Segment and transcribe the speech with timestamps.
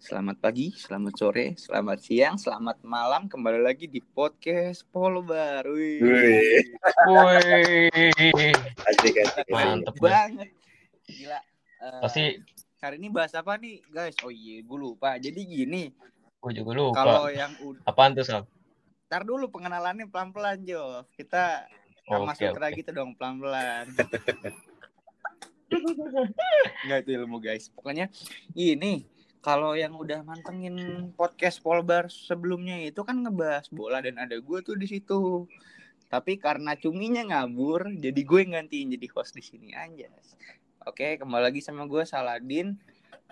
[0.00, 3.28] Selamat pagi, selamat sore, selamat siang, selamat malam.
[3.28, 5.64] Kembali lagi di podcast Polbar.
[5.68, 6.00] Wih.
[6.00, 6.64] Wih.
[8.84, 9.46] Asik, asik.
[9.48, 10.50] Mantep banget.
[11.06, 11.40] Gila.
[11.84, 12.22] Eh, Pasti
[12.80, 14.16] hari ini bahas apa nih, guys?
[14.24, 15.16] Oh iya, gue lupa.
[15.16, 15.88] Jadi gini,
[16.40, 16.98] gue juga lupa.
[16.98, 18.42] kalau yang udah Apaan tuh, Sal?
[19.08, 21.04] Ntar dulu pengenalannya pelan-pelan, Jo.
[21.14, 21.64] Kita
[22.08, 22.60] Oke, masuk oke.
[22.60, 23.88] lagi tuh dong pelan-pelan.
[26.84, 27.66] Enggak itu ilmu guys.
[27.72, 28.06] Pokoknya
[28.54, 29.08] ini
[29.44, 34.72] kalau yang udah mantengin podcast Polbar sebelumnya itu kan ngebahas bola dan ada gue tuh
[34.72, 35.44] di situ.
[36.08, 40.08] Tapi karena cuminya ngabur, jadi gue gantiin jadi host di sini aja.
[40.88, 42.72] Oke, kembali lagi sama gue Saladin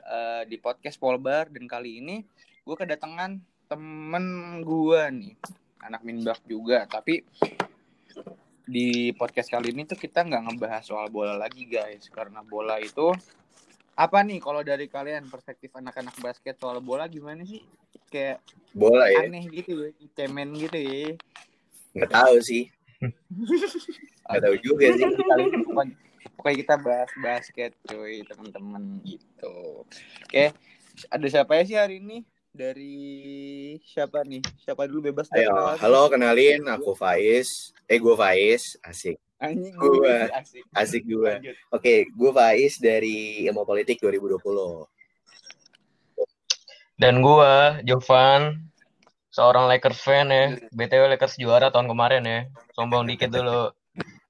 [0.05, 2.21] eh, di podcast Polbar dan kali ini
[2.61, 3.41] gue kedatangan
[3.73, 4.27] temen
[4.69, 5.33] gue nih,
[5.81, 6.85] anak Minbak juga.
[6.93, 7.25] Tapi
[8.69, 13.17] di podcast kali ini tuh kita nggak ngebahas soal bola lagi guys karena bola itu
[13.93, 17.61] apa nih kalau dari kalian perspektif anak-anak basket soal bola gimana sih
[18.09, 18.41] kayak
[18.73, 19.29] Bola ya?
[19.29, 21.13] aneh gitu ya cemen gitu ya
[21.93, 22.73] Nggak tahu sih.
[24.33, 25.05] Nggak tahu juga sih.
[25.69, 25.95] pokoknya,
[26.41, 29.85] pokoknya kita bahas basket cuy teman-teman gitu
[30.25, 30.45] oke
[31.09, 32.97] ada siapa ya sih hari ini dari
[33.81, 37.49] siapa nih siapa dulu bebas Ayo, halo kenalin aku Faiz.
[37.89, 39.17] Eh gue Faiz, asik.
[39.43, 39.91] Anjing Gua.
[39.99, 41.33] gue asik Asik gue.
[41.75, 44.87] Oke, gue Faiz dari Ilmu Politik 2020.
[47.03, 48.63] Dan gua, Jovan,
[49.35, 50.55] seorang Lakers fan ya.
[50.71, 52.41] BTW Lakers juara tahun kemarin ya.
[52.79, 53.75] Sombong dikit dulu.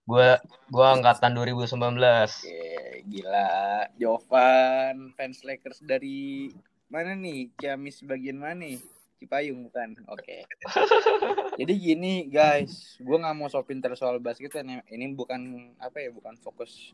[0.08, 0.40] Gua
[0.72, 1.76] gua angkatan 2019.
[1.76, 3.86] Oke, gila.
[4.00, 6.48] Jovan, fans Lakers dari
[6.88, 7.52] mana nih?
[7.60, 8.80] Ciamis bagian mana nih?
[9.22, 9.94] Cipayung bukan?
[10.10, 10.42] Oke.
[11.62, 14.66] Jadi gini guys, gue nggak mau so pinter soal basket kan.
[14.66, 16.90] Ini bukan apa ya, bukan fokus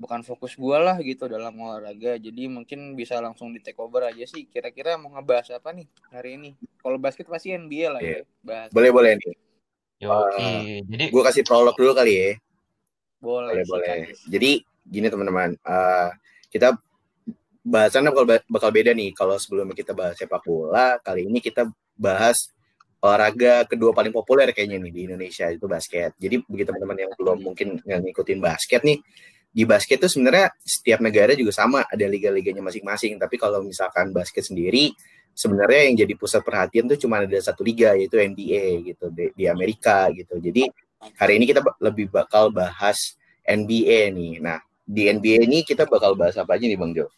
[0.00, 2.14] bukan fokus gue lah gitu dalam olahraga.
[2.16, 4.46] Jadi mungkin bisa langsung di take over aja sih.
[4.46, 6.50] Kira-kira mau ngebahas apa nih hari ini?
[6.78, 8.22] Kalau basket pasti NBA lah ya.
[8.46, 8.70] Bahas.
[8.70, 9.34] Boleh boleh nih.
[10.00, 10.86] Yoi.
[10.86, 12.30] Jadi Gue kasih prolog dulu kali ya.
[13.18, 13.98] Boleh, Boleh boleh.
[14.30, 16.08] Jadi gini teman-teman, eh,
[16.48, 16.78] kita
[17.70, 19.14] bahasannya bakal bakal beda nih.
[19.14, 22.50] Kalau sebelumnya kita bahas sepak bola, kali ini kita bahas
[23.00, 26.18] olahraga kedua paling populer kayaknya nih di Indonesia itu basket.
[26.20, 28.98] Jadi bagi teman-teman yang belum mungkin ngikutin basket nih,
[29.50, 33.16] di basket itu sebenarnya setiap negara juga sama ada liga-liganya masing-masing.
[33.16, 34.92] Tapi kalau misalkan basket sendiri,
[35.32, 39.44] sebenarnya yang jadi pusat perhatian tuh cuma ada satu liga yaitu NBA gitu di, di
[39.48, 40.36] Amerika gitu.
[40.36, 40.68] Jadi
[41.16, 43.16] hari ini kita lebih bakal bahas
[43.48, 44.44] NBA nih.
[44.44, 47.08] Nah di NBA ini kita bakal bahas apa aja nih Bang Jo?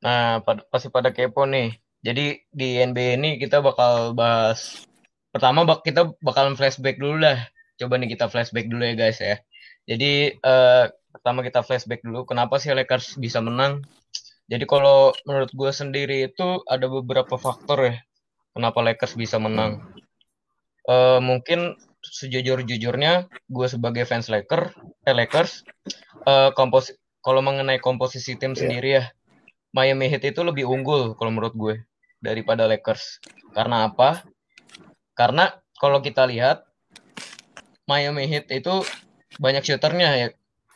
[0.00, 1.76] Nah, pada, pasti pada kepo nih.
[2.00, 4.88] Jadi di NBA ini kita bakal bahas
[5.30, 7.44] pertama bak kita bakalan flashback dulu lah.
[7.76, 9.36] Coba nih kita flashback dulu ya guys ya.
[9.84, 13.84] Jadi eh, pertama kita flashback dulu kenapa sih Lakers bisa menang?
[14.48, 17.94] Jadi kalau menurut gue sendiri itu ada beberapa faktor ya
[18.56, 19.84] kenapa Lakers bisa menang.
[20.88, 24.72] Eh, mungkin sejujur-jujurnya gue sebagai fans Lakers,
[25.04, 25.68] eh Lakers,
[26.24, 28.60] eh, kompos kalau mengenai komposisi tim Iya.
[28.64, 29.04] sendiri ya
[29.70, 31.74] Miami Heat itu lebih unggul kalau menurut gue
[32.18, 33.22] daripada Lakers.
[33.54, 34.26] Karena apa?
[35.14, 36.66] Karena kalau kita lihat
[37.86, 38.82] Miami Heat itu
[39.38, 40.28] banyak shooternya ya.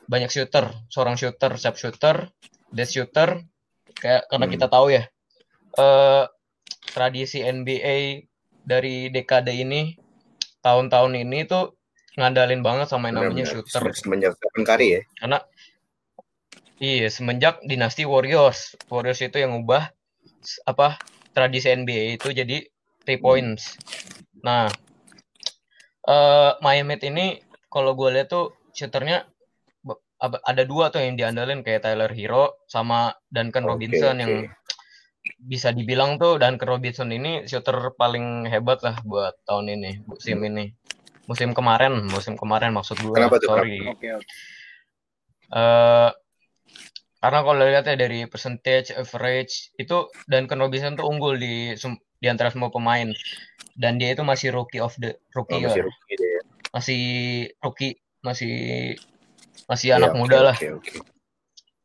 [0.04, 2.28] Banyak shooter, seorang shooter, sharp shooter,
[2.68, 3.40] dead shooter.
[3.94, 4.54] Kayak karena Hmm.
[4.54, 5.02] kita tahu ya
[5.74, 6.24] eh
[6.94, 8.22] tradisi NBA
[8.62, 9.98] dari dekade ini
[10.62, 11.74] tahun-tahun ini tuh
[12.14, 15.00] ngandalin banget sama yang namanya shooter Stephen Curry ya.
[15.18, 15.42] karena
[16.84, 18.76] iya semenjak dinasti Warriors.
[18.92, 19.88] Warriors itu yang ubah
[20.68, 21.00] apa
[21.32, 22.60] tradisi NBA itu jadi
[23.08, 23.80] three points.
[24.44, 24.68] Nah
[26.04, 27.26] eh Miami Heat ini
[27.72, 29.24] kalau gue lihat tuh shooternya
[30.24, 34.22] ada dua tuh yang diandalin kayak Tyler Hero sama Duncan Robinson oke.
[34.24, 34.34] yang
[35.40, 40.72] bisa dibilang tuh Duncan Robinson ini shooter paling hebat lah buat tahun ini musim ini.
[41.24, 43.80] Musim kemarin musim kemarin maksud gue Kenapa tuh, sorry.
[43.88, 44.28] Oke, oke.
[45.56, 46.10] eh
[47.24, 51.72] karena kalau lihat ya dari percentage average itu Duncan Robinson tuh unggul di
[52.20, 53.08] di antara semua pemain
[53.80, 55.88] dan dia itu masih rookie of the Oh, rookie masih lah.
[55.88, 56.40] rookie dia.
[56.76, 57.00] masih
[57.64, 58.52] rookie masih
[59.64, 61.00] masih Iya, anak oke, muda lah oke.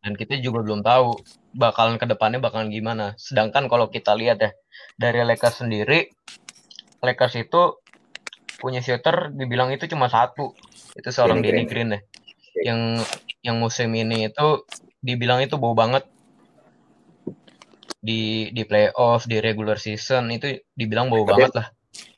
[0.03, 1.23] dan kita juga belum tahu
[1.55, 4.51] bakalan ke depannya bakalan gimana sedangkan kalau kita lihat ya
[4.99, 6.11] dari Lakers sendiri
[6.99, 7.79] Lakers itu
[8.59, 10.51] punya shooter dibilang itu cuma satu
[10.99, 11.95] itu seorang Danny Danny Green.
[11.95, 12.01] Green ya
[12.59, 12.79] yang
[13.39, 14.67] yang musim ini itu
[14.99, 16.03] dibilang itu bau banget
[17.99, 21.67] di di playoff di regular season itu dibilang bau Tapi- banget lah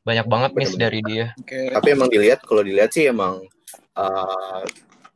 [0.02, 0.82] banyak banget miss Bener-bener.
[0.82, 1.60] dari dia Oke.
[1.72, 3.42] Tapi emang dilihat kalau dilihat sih emang
[3.94, 4.64] eh,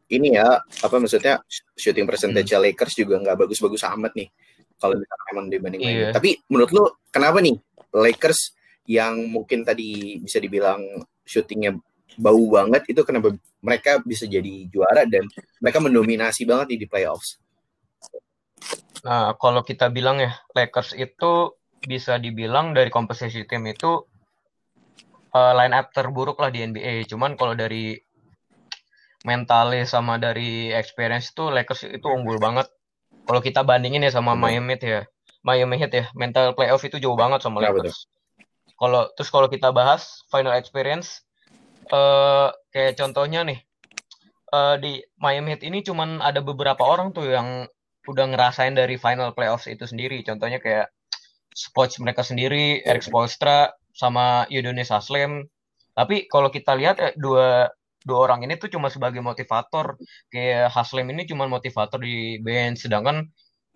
[0.07, 1.41] ini ya apa maksudnya
[1.73, 2.61] shooting percentage Hmm.
[2.61, 4.29] Lakers juga nggak bagus-bagus amat nih.
[4.75, 5.87] kalau misalkan emang dibanding Iya.
[5.87, 6.13] main.
[6.13, 7.55] Tapi menurut lu kenapa nih
[7.91, 8.51] Lakers
[8.85, 10.83] yang mungkin tadi bisa dibilang
[11.23, 11.79] syutingnya
[12.15, 15.23] bau banget itu kenapa mereka bisa jadi juara dan
[15.57, 17.39] mereka mendominasi banget nih di playoffs.
[19.05, 21.53] Nah, kalau kita bilang ya, Lakers itu
[21.85, 24.01] bisa dibilang dari komposisi tim itu
[25.29, 27.05] eh, line up terburuk lah di NBA.
[27.05, 27.93] Cuman kalau dari
[29.25, 32.65] mentalnya sama dari experience itu Lakers itu unggul banget.
[33.25, 34.37] Kalau kita bandingin ya sama.
[34.37, 35.01] Miami Heat ya.
[35.45, 38.09] Miami Heat ya, mental playoff itu jauh banget sama Kenapa Lakers.
[38.75, 41.21] Kalau terus kalau kita bahas final experience
[41.85, 43.61] eh kayak contohnya nih
[44.49, 47.69] eh, di Miami Heat ini cuman ada beberapa orang tuh yang
[48.07, 50.21] udah ngerasain dari final playoffs itu sendiri.
[50.21, 50.89] Contohnya kayak
[51.71, 55.47] coach mereka sendiri, Eric Spoelstra sama Udonis Haslem.
[55.95, 57.71] Tapi kalau kita lihat eh, dua
[58.05, 59.95] dua orang ini tuh cuma sebagai motivator.
[60.29, 63.23] Kayak Haslem ini cuma motivator di bench, sedangkan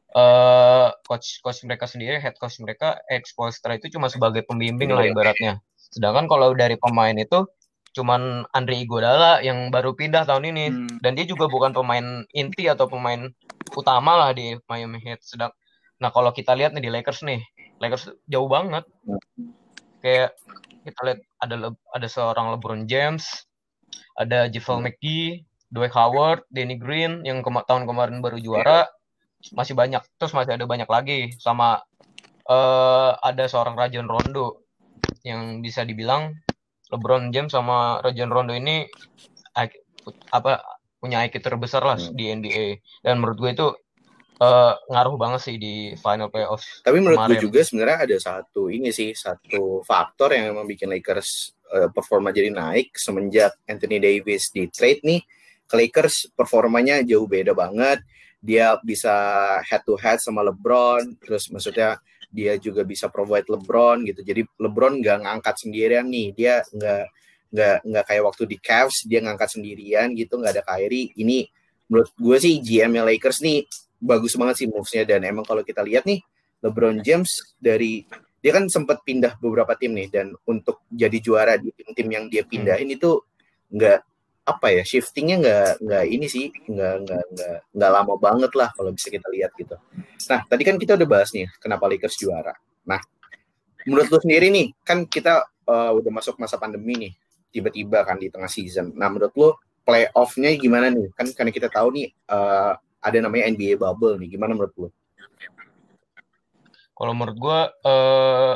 [0.10, 5.06] eh coach coach mereka sendiri, head coach mereka, Eric Spoelstra itu cuma sebagai pembimbing lah
[5.06, 5.14] Iya.
[5.14, 5.54] ibaratnya.
[5.78, 7.46] Sedangkan kalau dari pemain itu
[7.94, 10.98] cuman Andre Iguodala yang baru pindah tahun ini Hmm.
[11.02, 13.30] dan dia juga bukan pemain inti atau pemain
[13.74, 15.22] utama lah di Miami Heat.
[15.26, 15.52] Sedang
[16.00, 17.44] nah kalau kita lihat nih di Lakers nih,
[17.82, 18.88] Lakers jauh banget.
[20.00, 20.32] Kayak
[20.88, 23.28] kita lihat ada Le- ada seorang LeBron James,
[24.16, 28.88] ada JaVale McGee, Dwight Howard, Danny Green yang kema- tahun kemarin baru juara,
[29.52, 30.00] masih banyak.
[30.16, 31.84] Terus masih ada banyak lagi sama
[32.50, 34.66] eh ada seorang Rajon Rondo
[35.22, 36.34] yang bisa dibilang
[36.90, 38.86] LeBron James sama Rajon Rondo ini
[40.32, 40.62] apa
[41.00, 42.12] punya IQ terbesar lah Hmm.
[42.12, 42.66] di NBA
[43.02, 43.68] dan menurut gue itu
[44.40, 47.44] eh, ngaruh banget sih di final playoffs Tapi menurut gue Kemarin.
[47.44, 51.30] juga sebenarnya ada satu ini sih satu faktor yang memang bikin Lakers
[51.70, 55.22] eh, performa jadi naik semenjak Anthony Davis di trade nih
[55.70, 58.02] ke Lakers performanya jauh beda banget.
[58.40, 59.12] Dia bisa
[59.62, 64.22] head to head sama LeBron, terus maksudnya dia juga bisa provide LeBron gitu.
[64.22, 67.04] Jadi LeBron nggak ngangkat sendirian nih, dia nggak
[67.50, 71.12] nggak nggak kayak waktu di Cavs dia ngangkat sendirian gitu, nggak ada Kyrie.
[71.18, 71.50] Ini
[71.90, 73.66] menurut gue sih GM Lakers nih
[74.00, 76.24] bagus banget sih moves-nya dan emang kalau kita lihat nih
[76.64, 78.06] LeBron James dari
[78.40, 82.48] dia kan sempat pindah beberapa tim nih dan untuk jadi juara di tim-tim yang dia
[82.48, 83.20] pindahin itu
[83.68, 84.00] nggak
[84.56, 88.92] apa ya shiftingnya nggak nggak ini sih nggak nggak nggak nggak lama banget lah kalau
[88.94, 89.76] bisa kita lihat gitu.
[90.30, 92.54] Nah tadi kan kita udah bahas nih kenapa Lakers juara.
[92.90, 93.00] Nah
[93.86, 97.14] menurut lu sendiri nih kan kita uh, udah masuk masa pandemi nih
[97.50, 98.94] tiba-tiba kan di tengah season.
[98.98, 99.50] Nah menurut lu
[99.90, 101.10] playoff-nya gimana nih?
[101.18, 104.38] Kan karena kita tahu nih uh, ada namanya NBA bubble nih.
[104.38, 104.88] Gimana menurut lu?
[106.94, 108.54] Kalau menurut gue, eh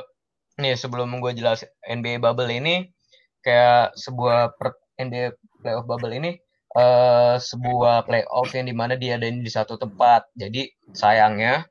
[0.59, 2.91] nih sebelum gue jelas NBA bubble ini
[3.39, 6.35] kayak sebuah per, NBA playoff bubble ini
[6.73, 10.27] eh sebuah playoff yang di mana dia ada di satu tempat.
[10.35, 11.63] Jadi sayangnya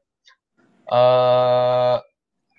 [0.88, 1.96] eh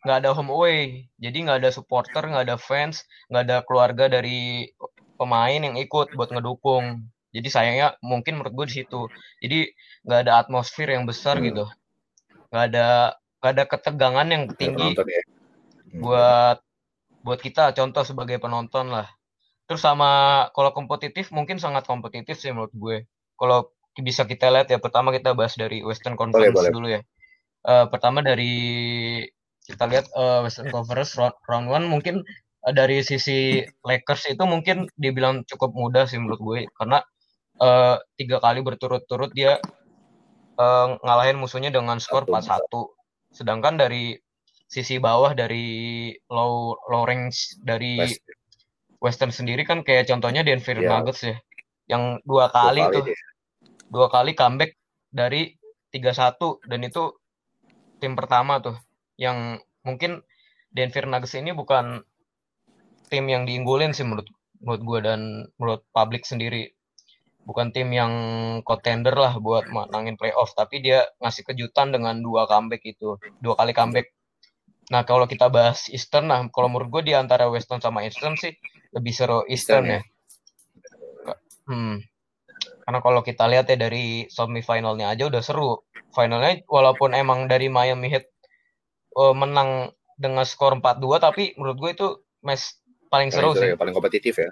[0.04, 4.68] nggak ada home away, jadi nggak ada supporter, nggak ada fans, nggak ada keluarga dari
[5.16, 7.08] pemain yang ikut buat ngedukung.
[7.32, 9.08] Jadi sayangnya mungkin menurut gue di situ.
[9.40, 9.72] Jadi
[10.04, 11.48] nggak ada atmosfer yang besar Hmm.
[11.48, 11.66] gitu,
[12.52, 15.22] nggak ada nggak ada ketegangan yang tinggi Penonton ya.
[15.24, 16.02] Hmm.
[16.04, 16.58] buat
[17.24, 19.08] buat kita contoh sebagai penonton lah.
[19.68, 20.12] Terus sama
[20.52, 22.98] kalau kompetitif mungkin sangat kompetitif sih menurut gue.
[23.40, 23.72] Kalau
[24.02, 26.72] bisa kita lihat ya pertama kita bahas dari Western Conference boleh.
[26.74, 27.02] dulu ya.
[27.64, 28.54] Eh, pertama dari
[29.64, 32.26] kita lihat eh, Western Conference round, round one mungkin
[32.68, 37.00] eh, dari sisi Lakers itu mungkin dibilang cukup mudah sih menurut gue karena
[37.62, 39.64] eh, tiga kali berturut-turut dia
[40.60, 42.92] eh, ngalahin musuhnya dengan skor Satu.
[43.32, 43.32] 4-1.
[43.34, 44.20] Sedangkan dari
[44.68, 48.43] sisi bawah dari low low range dari West-
[49.04, 50.88] Western sendiri kan kayak contohnya Denver Iya.
[50.88, 51.36] Nuggets ya.
[51.92, 53.06] Yang dua dua kali tuh,
[53.92, 54.80] dua kali comeback
[55.12, 55.60] dari
[55.92, 57.12] 3-1 dan itu
[58.00, 58.80] tim pertama tuh
[59.20, 60.24] yang mungkin
[60.72, 62.00] Denver Nuggets ini bukan
[63.12, 64.26] tim yang diunggulin sih menurut
[64.64, 65.20] menurut gue dan
[65.60, 66.72] menurut publik sendiri.
[67.44, 68.14] Bukan tim yang
[68.64, 73.76] contender lah buat menangin playoff, tapi dia ngasih kejutan dengan dua comeback itu, dua kali
[73.76, 74.16] comeback.
[74.96, 78.56] Nah, kalau kita bahas Eastern, nah kalau menurut gue di antara Western sama Eastern sih
[78.94, 80.02] lebih seru Eastern, Eastern ya.
[81.68, 81.98] Hmm.
[82.84, 85.82] Karena kalau kita lihat ya dari semifinalnya aja udah seru.
[86.14, 88.26] Finalnya walaupun emang dari Miami Heat
[89.18, 92.08] eh, menang dengan skor 4-2 tapi menurut gue itu
[92.46, 92.78] match
[93.10, 93.70] paling Paling seru seru sih.
[93.74, 94.50] ya, paling kompetitif ya.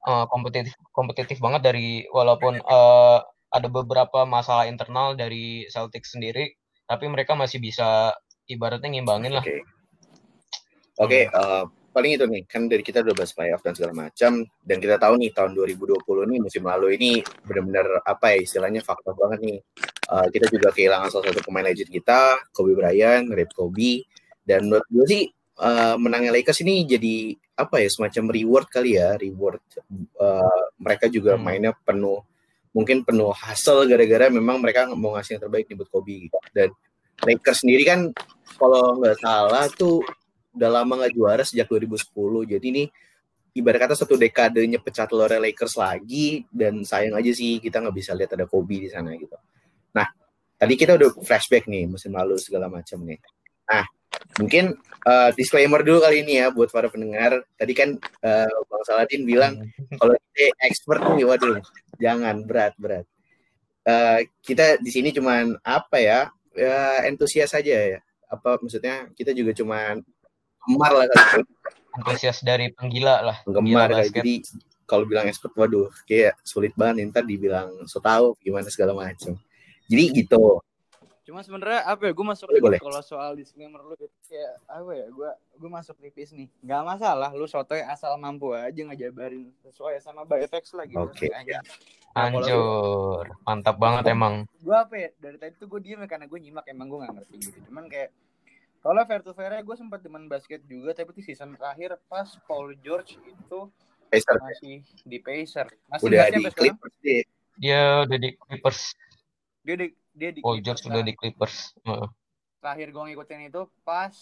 [0.00, 3.18] Eh, kompetitif kompetitif banget dari walaupun eh,
[3.50, 6.56] ada beberapa masalah internal dari Celtics sendiri
[6.88, 8.16] tapi mereka masih bisa
[8.50, 9.44] ibaratnya ngimbangin lah.
[9.44, 9.62] Oke.
[11.00, 14.76] Oke, eh, paling itu nih kan dari kita udah bahas playoff dan segala macam dan
[14.78, 19.42] kita tahu nih tahun 2020 nih musim lalu ini benar-benar apa ya istilahnya faktor banget
[19.42, 19.58] nih
[20.06, 24.06] uh, kita juga kehilangan salah satu pemain legend kita Kobe Bryant, Rip Kobe
[24.46, 25.22] dan menurut gue sih
[25.58, 29.60] uh, menangnya Lakers ini jadi apa ya semacam reward kali ya reward
[30.16, 31.42] uh, mereka juga hmm.
[31.42, 32.22] mainnya penuh
[32.70, 36.70] mungkin penuh hasil gara-gara memang mereka mau ngasih yang terbaik nih buat Kobe dan
[37.20, 38.00] Lakers sendiri kan
[38.56, 40.00] kalau nggak salah tuh
[40.54, 42.10] udah lama nggak juara sejak 2010.
[42.56, 42.84] Jadi ini
[43.54, 48.14] ibarat kata satu dekadenya pecah telur Lakers lagi dan sayang aja sih kita nggak bisa
[48.14, 49.34] lihat ada Kobe di sana gitu.
[49.94, 50.06] Nah,
[50.54, 53.18] tadi kita udah flashback nih musim lalu segala macam nih.
[53.70, 53.84] Nah,
[54.38, 57.42] mungkin uh, disclaimer dulu kali ini ya buat para pendengar.
[57.58, 59.66] Tadi kan uh, Bang Saladin bilang
[59.98, 61.58] kalau kita expert nih, waduh,
[61.98, 63.06] jangan berat berat.
[63.82, 66.20] Uh, kita di sini cuman apa ya,
[66.54, 68.00] ya entusias saja ya.
[68.30, 70.06] Apa maksudnya kita juga cuman
[70.70, 71.42] penggemar lah kan.
[71.98, 73.36] Antusias dari penggila lah.
[73.42, 74.34] Penggemar kayak jadi
[74.86, 79.34] kalau bilang expert waduh kayak sulit banget ntar dibilang so tau gimana segala macam.
[79.90, 80.62] Jadi gitu.
[81.26, 82.78] Cuma sebenarnya apa ya gue masuk boleh, boleh.
[82.82, 85.30] kalau soal disclaimer lu gitu kayak apa ya gue
[85.62, 90.74] gue masuk tipis nih nggak masalah lu sotoy asal mampu aja ngejabarin sesuai sama BFX
[90.74, 91.30] lagi Oke.
[91.30, 91.54] Okay.
[91.54, 91.62] Ya.
[92.18, 94.42] Anjur, mantap banget emang.
[94.58, 97.14] Gue apa ya dari tadi tuh gue diem ya karena gue nyimak emang gue nggak
[97.22, 97.58] ngerti gitu.
[97.70, 98.10] Cuman kayak
[98.80, 102.72] kalau fair to fair gue sempat demen basket juga tapi di season terakhir pas Paul
[102.80, 103.68] George itu
[104.10, 104.36] Pacer.
[104.42, 105.66] masih di Pacer.
[105.86, 107.22] Masih udah di Clippers dia.
[107.60, 108.80] Dia udah di Clippers.
[109.62, 111.76] Dia di dia di Paul George udah di Clippers.
[111.86, 112.08] Uh.
[112.58, 114.14] Terakhir gue ngikutin itu pas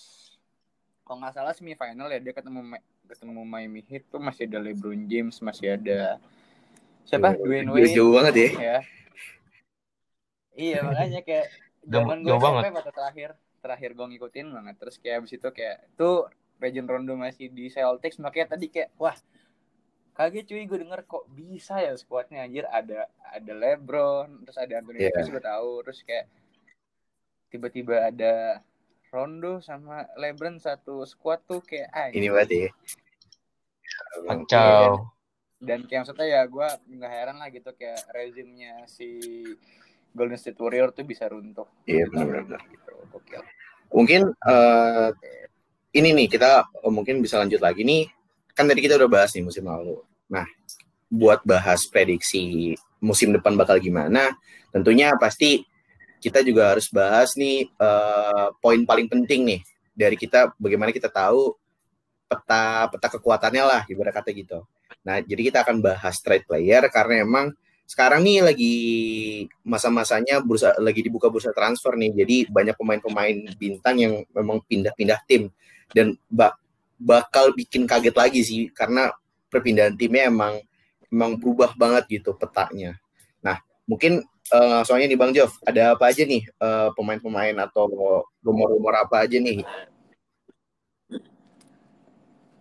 [1.06, 2.76] kalau nggak salah semifinal ya dia ketemu
[3.08, 6.20] ketemu Miami Heat tuh masih ada LeBron James, masih ada
[7.08, 7.32] siapa?
[7.40, 7.96] Dwayne Wade.
[7.96, 8.50] Jauh banget ya.
[8.58, 8.78] ya.
[10.58, 11.46] Iya makanya kayak
[11.86, 14.74] zaman gue SMP pada terakhir terakhir gue ngikutin banget.
[14.78, 16.26] Terus kayak abis itu kayak tuh
[16.58, 19.14] Region Rondo masih di Celtics makanya tadi kayak wah
[20.18, 25.06] kaget cuy gue denger kok bisa ya skuadnya anjir ada ada LeBron terus ada Anthony
[25.06, 25.14] yeah.
[25.14, 25.72] Davis gue tahu.
[25.86, 26.26] Terus kayak
[27.48, 28.60] tiba-tiba ada
[29.08, 32.68] Rondo sama LeBron satu squad tuh kayak ah ini berarti
[34.26, 35.14] kacau.
[35.58, 39.18] Dan kayak maksudnya ya gue nggak heran lah gitu kayak rezimnya si
[40.18, 42.88] Golden State Warrior tuh bisa runtuh iya yeah, benar-benar gitu
[43.88, 45.08] Mungkin uh,
[45.96, 48.08] ini nih kita oh, mungkin bisa lanjut lagi nih.
[48.52, 49.96] Kan tadi kita udah bahas nih musim lalu.
[50.28, 50.44] Nah,
[51.08, 54.34] buat bahas prediksi musim depan bakal gimana,
[54.74, 55.64] tentunya pasti
[56.18, 59.60] kita juga harus bahas nih uh, poin paling penting nih
[59.94, 61.54] dari kita bagaimana kita tahu
[62.26, 64.66] peta peta kekuatannya lah ibarat kata gitu.
[65.06, 67.54] Nah, jadi kita akan bahas trade player karena emang
[67.88, 68.74] sekarang nih lagi
[69.64, 72.12] masa-masanya bursa lagi dibuka bursa transfer nih.
[72.12, 75.48] Jadi banyak pemain-pemain bintang yang memang pindah-pindah tim
[75.96, 76.60] dan bak
[77.00, 79.08] bakal bikin kaget lagi sih karena
[79.48, 80.60] perpindahan timnya emang
[81.08, 83.00] emang berubah banget gitu petanya.
[83.40, 83.56] Nah,
[83.88, 84.20] mungkin
[84.52, 87.88] uh, soalnya nih Bang Jov, ada apa aja nih uh, pemain-pemain atau
[88.44, 89.64] rumor-rumor apa aja nih?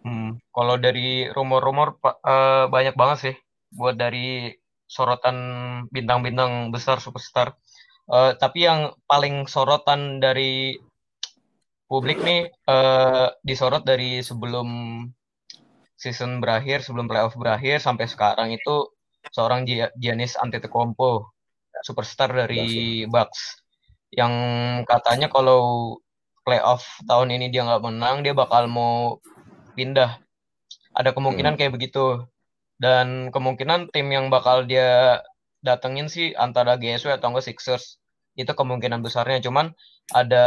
[0.08, 3.36] Hmm, kalau dari rumor-rumor uh, banyak banget sih
[3.76, 4.56] buat dari
[4.88, 5.38] sorotan
[5.92, 7.54] bintang-bintang besar superstar.
[8.08, 10.80] Uh, tapi yang paling sorotan dari
[11.92, 14.68] publik nih uh, disorot dari sebelum
[16.00, 18.88] season berakhir, sebelum playoff berakhir sampai sekarang itu
[19.32, 19.68] seorang
[20.00, 21.36] Giannis Antetokounmpo,
[21.84, 23.60] superstar dari Bucks,
[24.14, 24.32] yang
[24.88, 25.96] katanya kalau
[26.48, 29.20] playoff tahun ini dia nggak menang, dia bakal mau
[29.76, 30.22] pindah.
[30.96, 31.60] Ada kemungkinan hmm.
[31.60, 32.24] kayak begitu
[32.78, 35.22] dan kemungkinan tim yang bakal dia
[35.66, 37.98] datengin sih antara GSW atau enggak Sixers.
[38.38, 39.42] Itu kemungkinan besarnya.
[39.42, 39.74] Cuman
[40.14, 40.46] ada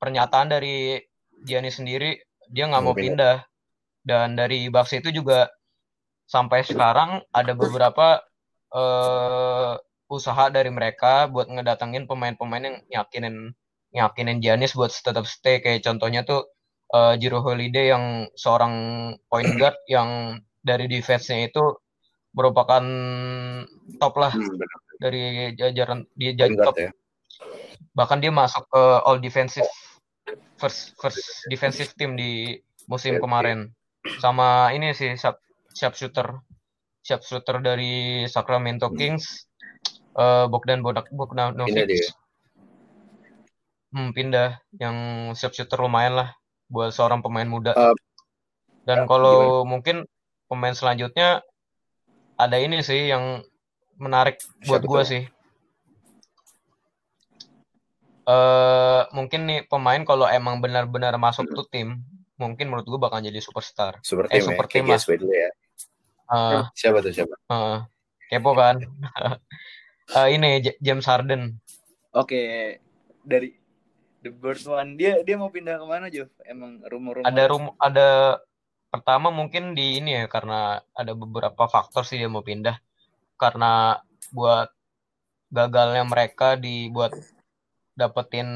[0.00, 0.96] pernyataan dari
[1.44, 2.16] Giannis sendiri
[2.48, 3.44] dia nggak mau pindah.
[4.02, 5.46] dan dari Bucks itu juga
[6.26, 8.18] sampai sekarang ada beberapa
[8.74, 9.78] uh,
[10.10, 13.54] usaha dari mereka buat ngedatengin pemain-pemain yang yakinin
[13.94, 15.62] yakinin Giannis buat tetap stay.
[15.62, 16.50] Kayak contohnya tuh
[16.90, 18.74] uh, Jiro Holiday yang seorang
[19.30, 21.62] point guard yang dari defense-nya itu
[22.32, 22.82] merupakan
[24.00, 24.56] top lah hmm,
[24.96, 26.74] dari jajaran dia jadi top.
[26.78, 26.90] Ya.
[27.92, 29.68] Bahkan dia masuk ke all defensive
[30.56, 32.56] first first defensive team di
[32.88, 33.58] musim okay, kemarin.
[34.18, 35.38] Sama ini sih sharp,
[35.76, 36.40] sharp shooter
[37.02, 38.96] sharp shooter dari Sacramento hmm.
[38.96, 39.46] Kings
[40.16, 41.68] uh, Bogdan Bodak Bogdanovic.
[41.68, 42.20] Pindah
[43.92, 44.96] Hmm, pindah yang
[45.36, 46.28] sharp shooter lumayan lah
[46.72, 47.76] buat seorang pemain muda.
[47.76, 47.92] Uh,
[48.88, 50.08] Dan kalau mungkin
[50.52, 51.40] pemain selanjutnya
[52.36, 53.40] ada ini sih yang
[53.96, 54.36] menarik
[54.68, 55.22] buat gue sih.
[58.22, 62.04] Uh, mungkin nih pemain kalau emang benar-benar masuk tuh tim,
[62.38, 63.98] mungkin menurut gue bakal jadi superstar.
[64.04, 64.98] Super Eh, team super ya.
[65.00, 65.50] team dulu ya.
[66.30, 67.34] Eh, Siapa tuh siapa?
[67.48, 67.78] eh,
[68.28, 68.76] kepo kan?
[70.12, 71.56] Eh, ini J- James Harden.
[72.12, 72.76] Oke,
[73.24, 73.56] dari
[74.20, 76.28] The Bird One dia dia mau pindah ke mana Jo?
[76.44, 78.08] Emang rumor-rumor Ada rum ada
[78.92, 82.76] pertama mungkin di ini ya karena ada beberapa faktor sih dia mau pindah
[83.40, 83.96] karena
[84.36, 84.68] buat
[85.48, 87.16] gagalnya mereka di buat
[87.96, 88.48] dapetin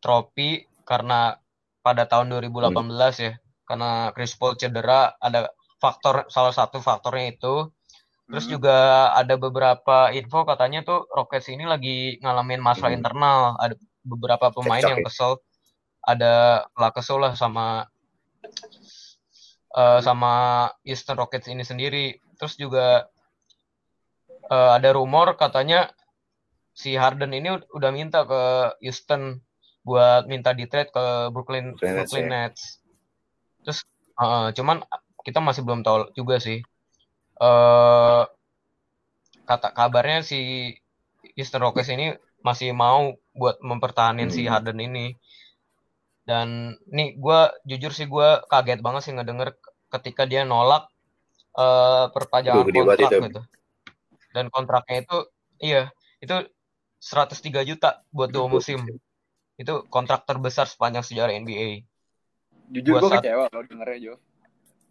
[0.00, 1.36] trofi karena
[1.84, 2.72] pada tahun 2018
[3.20, 3.32] ya
[3.68, 7.68] karena Chris Paul cedera ada faktor salah satu faktornya itu
[8.28, 8.52] terus Hmm.
[8.56, 8.76] juga
[9.12, 13.04] ada beberapa info katanya tuh Rockets ini lagi ngalamin masalah Hmm.
[13.04, 15.06] internal ada beberapa pemain Cekcok yang ya?
[15.08, 15.32] kesel
[16.04, 16.34] ada
[16.72, 17.84] lah kesel lah sama
[19.78, 20.32] eh, sama
[20.82, 23.06] Houston Rockets ini sendiri terus juga
[24.50, 25.90] eh, ada rumor katanya
[26.74, 28.42] si Harden ini ud- udah minta ke
[28.82, 29.42] Houston
[29.86, 32.30] buat minta di trade ke Brooklyn Brooklyn Nets, Brooklyn ya.
[32.34, 32.62] Nets.
[33.64, 33.78] Terus
[34.22, 34.76] eh, cuman
[35.26, 36.58] kita masih belum tahu juga sih.
[37.38, 38.22] Eh
[39.48, 40.74] kata kabarnya si
[41.34, 44.52] Houston Rockets ini masih mau buat mempertahankan si Hmm.
[44.52, 45.06] Harden ini.
[46.28, 49.56] Dan nih gua jujur sih gua kaget banget sih ngedenger
[49.88, 50.86] ketika dia nolak
[51.54, 53.18] eh perpanjangan kontrak itu.
[53.26, 53.42] gitu.
[54.30, 55.18] Dan kontraknya itu
[55.58, 55.82] iya,
[56.20, 56.34] itu
[56.98, 58.84] 103 juta buat dua musim.
[59.58, 61.82] Itu kontrak terbesar sepanjang sejarah NBA.
[62.68, 64.14] Jujur Gua gue saat- kecewa loh dengernya Jo.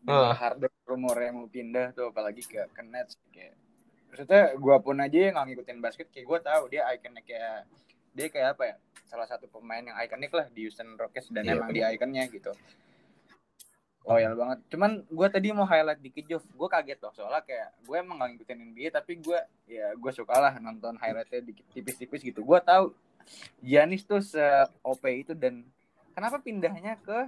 [0.01, 3.55] Denger Harden rumornya mau pindah tuh apalagi ke, ke Nets kayak.
[4.07, 7.67] Maksudnya gue pun aja yang nggak ngikutin basket kayak gue tahu dia ikonnya kayak
[8.15, 8.75] dia kayak apa ya
[9.05, 12.51] salah satu pemain yang ikonik lah di Houston Rockets dan Iya, emang dia ikonnya gitu
[14.07, 14.59] loyal banget.
[14.71, 18.29] Cuman gue tadi mau highlight dikit Jov gue kaget loh soalnya kayak gue emang gak
[18.33, 22.39] ngikutin NBA tapi gue ya gue suka lah nonton highlightnya dikit tipis-tipis gitu.
[22.41, 22.95] Gue tahu
[23.59, 24.39] Giannis tuh se
[24.79, 25.67] OP itu dan
[26.15, 27.27] kenapa pindahnya ke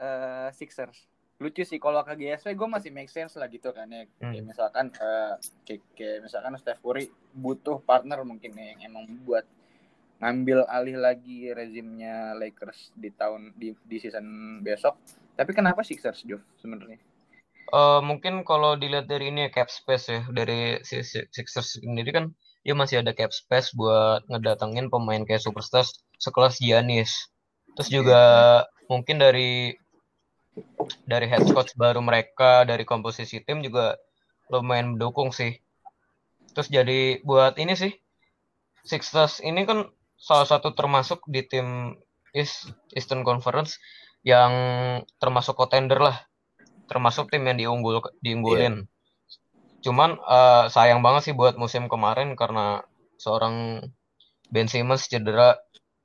[0.00, 1.04] eh, Sixers?
[1.36, 4.08] Lucu sih kalau ke GSW gue masih make sense lah gitu kan ya.
[4.08, 4.32] Hmm.
[4.32, 5.36] kayak misalkan eh,
[5.68, 9.44] kayak, kayak misalkan Steph Curry butuh partner mungkin ya, yang emang buat
[10.22, 14.24] ngambil alih lagi rezimnya Lakers di tahun di, di season
[14.62, 14.96] besok
[15.38, 17.00] tapi kenapa Sixers Jov sebenarnya
[17.72, 22.12] Eh, mungkin kalau dilihat dari ini ya, cap space ya dari si si- Sixers sendiri
[22.12, 22.24] kan
[22.60, 25.88] dia masih ada cap space buat ngedatengin pemain kayak superstar
[26.20, 27.32] sekelas Giannis.
[27.72, 28.22] Terus juga
[28.92, 29.72] mungkin dari
[31.08, 33.96] dari head coach baru mereka dari komposisi tim juga
[34.52, 35.56] lumayan mendukung sih.
[36.52, 37.96] Terus jadi buat ini sih
[38.84, 39.88] Sixers ini kan
[40.20, 41.96] salah satu termasuk di tim
[42.36, 43.80] East Eastern Conference
[44.22, 44.52] yang
[45.18, 46.16] termasuk contender lah
[46.86, 48.84] termasuk tim yang diunggul diunggulin.
[49.80, 52.84] Cuman eh, sayang banget sih buat musim kemarin karena
[53.18, 53.80] seorang
[54.52, 55.56] Ben Simmons cedera,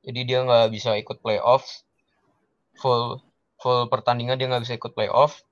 [0.05, 1.67] jadi dia nggak bisa ikut playoff.
[2.79, 3.19] Full
[3.59, 5.43] full pertandingan dia nggak bisa ikut playoff.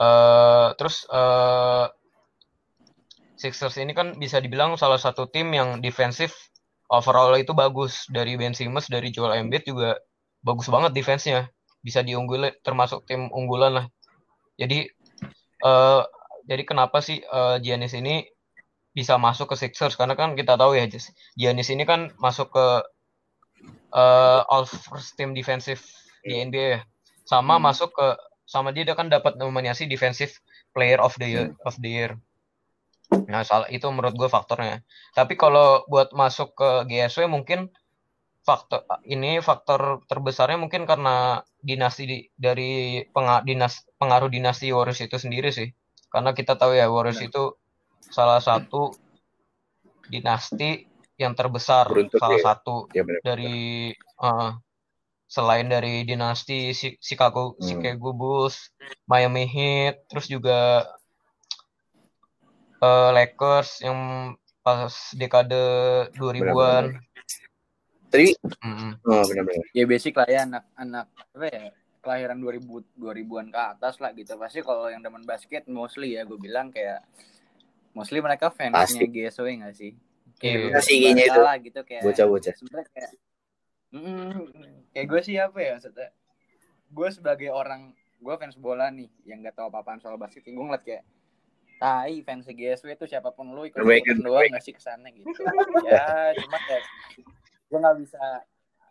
[0.00, 1.86] Eh terus eh
[3.34, 6.32] Sixers ini kan bisa dibilang salah satu tim yang defensif
[6.88, 10.00] overall itu bagus dari Ben Simmons, dari Joel Embiid juga
[10.44, 11.48] bagus banget defense-nya.
[11.80, 13.86] Bisa diunggulin termasuk tim unggulan lah.
[14.60, 14.86] Jadi
[15.64, 16.02] eh
[16.44, 18.28] jadi kenapa sih eh, Giannis ini
[18.94, 20.86] bisa masuk ke Sixers karena kan kita tahu ya
[21.34, 22.66] Giannis ini kan masuk ke
[23.96, 25.80] eh, all first team defensive
[26.24, 26.80] di NBA ya.
[27.24, 27.64] Sama Hmm.
[27.72, 28.08] masuk ke
[28.44, 30.36] sama dia dia kan dapat nominasi defensive
[30.76, 32.12] player of the year of the year.
[33.28, 34.84] Nah, salah itu menurut gue faktornya.
[35.16, 37.72] Tapi kalau buat masuk ke GSW mungkin
[38.44, 45.16] faktor ini faktor terbesarnya mungkin karena dinasti di- dari penga, dinas, pengaruh dinasti Warriors itu
[45.16, 45.72] sendiri sih.
[46.12, 47.56] Karena kita tahu ya Warriors itu
[48.12, 48.92] salah satu
[50.04, 50.84] dinasti
[51.16, 52.44] yang terbesar, Beruntut salah ya.
[52.52, 53.20] satu Ya benar.
[53.24, 54.50] dari eh,
[55.24, 57.64] selain dari dinasti Chicago Hmm.
[57.64, 58.70] Chicago Bulls,
[59.08, 60.84] Miami Heat, terus juga
[62.84, 63.98] eh, Lakers yang
[64.60, 65.64] pas dekade
[66.12, 66.92] 2000-an.
[68.14, 68.30] Tadi
[68.62, 68.90] Mm-mm.
[69.04, 69.64] oh benar-benar.
[69.74, 71.64] ya basic lah ya anak-anak apa ya
[71.98, 72.62] kelahiran 2000
[72.94, 77.02] 2000-an ke atas lah gitu pasti kalau yang demen basket mostly ya gue bilang kayak
[77.90, 79.10] mostly mereka fansnya Pasti.
[79.10, 79.92] GSW nggak sih
[80.38, 80.76] Iya.
[80.76, 81.40] kayak kayaknya itu.
[81.40, 82.52] lah gitu kayak Bocah-bocah.
[82.54, 83.10] sebenarnya kayak
[83.90, 84.30] mm,
[84.92, 86.08] kayak gue sih apa ya maksudnya
[86.90, 90.82] gue sebagai orang gue fans bola nih yang gak tahu apa-apaan soal basket gue ngeliat
[90.82, 91.02] kayak
[91.76, 93.82] tai fans GSW itu siapa pun lu ikut
[94.20, 95.26] doang nggak sih ke sana gitu
[95.88, 96.78] ya cuma ya
[97.74, 98.22] gue nggak bisa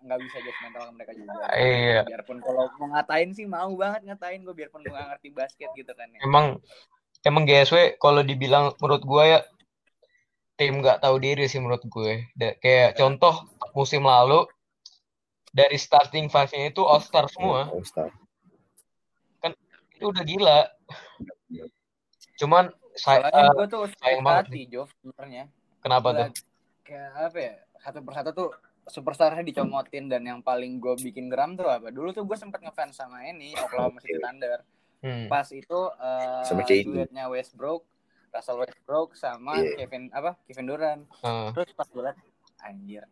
[0.03, 2.03] nggak bisa judgmental ke mereka juga Iya.
[2.03, 5.95] biarpun kalau mau ngatain sih mau banget ngatain gue biarpun gue gak ngerti basket gitu
[5.95, 6.59] kan ya Emang
[7.23, 9.39] emang GSW kalau dibilang menurut gue ya
[10.59, 12.29] tim nggak tahu diri sih menurut gue.
[12.37, 14.45] Da- kayak contoh musim lalu
[15.49, 17.73] dari starting five-nya itu all star semua.
[17.73, 18.13] All Star.
[19.97, 20.59] Itu udah gila.
[22.37, 25.43] Cuman saya Soalnya eh, gue tuh sayang banget hati, Jov, sebenarnya.
[25.81, 26.27] kenapa tuh?
[26.85, 27.55] Kayak apa ya?
[27.81, 28.49] Satu persatu tuh
[28.83, 31.87] superstarnya dicomotin dan yang paling gue bikin geram tuh apa?
[31.87, 34.59] Dulu tuh gue sempet ngefans sama ini Oklahoma City Thunder.
[34.99, 35.27] Hmm.
[35.27, 36.83] Pas itu eh, Sama KD.
[36.85, 37.83] duetnya Westbrook,
[38.29, 39.83] Russell Westbrook sama Iya.
[39.83, 40.35] Kevin apa?
[40.43, 41.03] Kevin Durant.
[41.21, 42.17] Eh, Terus pas gue liat,
[42.61, 43.03] anjir.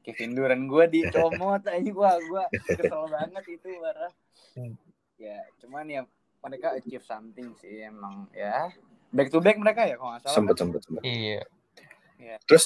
[0.00, 4.12] Kevin Durant gue dicomot anjing gua gua kesel banget itu parah.
[4.54, 4.72] Hmm.
[5.16, 6.02] Ya, cuman ya
[6.38, 8.72] mereka achieve something sih emang ya.
[9.08, 10.36] Back to back mereka ya kalau nggak salah.
[10.36, 10.60] Sempet kan?
[10.64, 11.02] sempet sempet.
[11.02, 11.42] iya.
[12.48, 12.64] Terus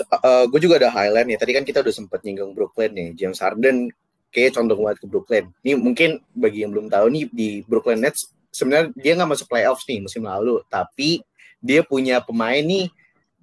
[0.48, 1.38] gue juga ada highlight nih.
[1.38, 3.08] Tadi kan kita udah sempet nyinggung Brooklyn nih.
[3.14, 3.92] James Harden
[4.32, 5.44] kayak condong banget ke Brooklyn.
[5.60, 9.84] Ini mungkin bagi yang belum tahu nih di Brooklyn Nets sebenarnya dia nggak masuk playoffs
[9.88, 11.20] nih musim lalu, tapi
[11.60, 12.88] dia punya pemain nih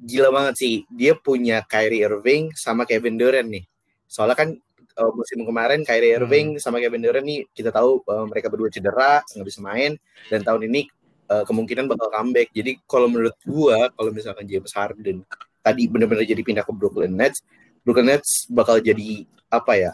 [0.01, 0.75] gila banget sih.
[0.89, 3.65] Dia punya Kyrie Irving sama Kevin Durant nih.
[4.09, 4.49] Soalnya kan
[4.97, 6.25] uh, musim kemarin Kyrie Hmm.
[6.25, 9.93] Irving sama Kevin Durant nih kita tahu uh, mereka berdua cedera nggak bisa main
[10.27, 10.89] dan tahun ini
[11.29, 12.49] uh, kemungkinan bakal comeback.
[12.49, 15.21] Jadi kalau menurut gua kalau misalkan James Harden
[15.69, 17.45] tadi benar-benar jadi pindah ke Brooklyn Nets,
[17.85, 19.91] Brooklyn Nets bakal jadi apa ya?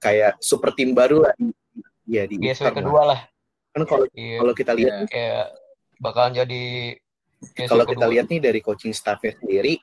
[0.00, 1.34] Kayak super tim baru lah.
[2.08, 2.72] Ya di lah.
[2.72, 3.20] kedua lah.
[3.70, 4.38] Kan kalau Iya.
[4.42, 5.06] kalau kita lihat Iya.
[5.06, 5.46] Kayak
[6.00, 6.62] bakalan jadi
[7.68, 9.80] kalau kita lihat nih dari coaching staffnya sendiri,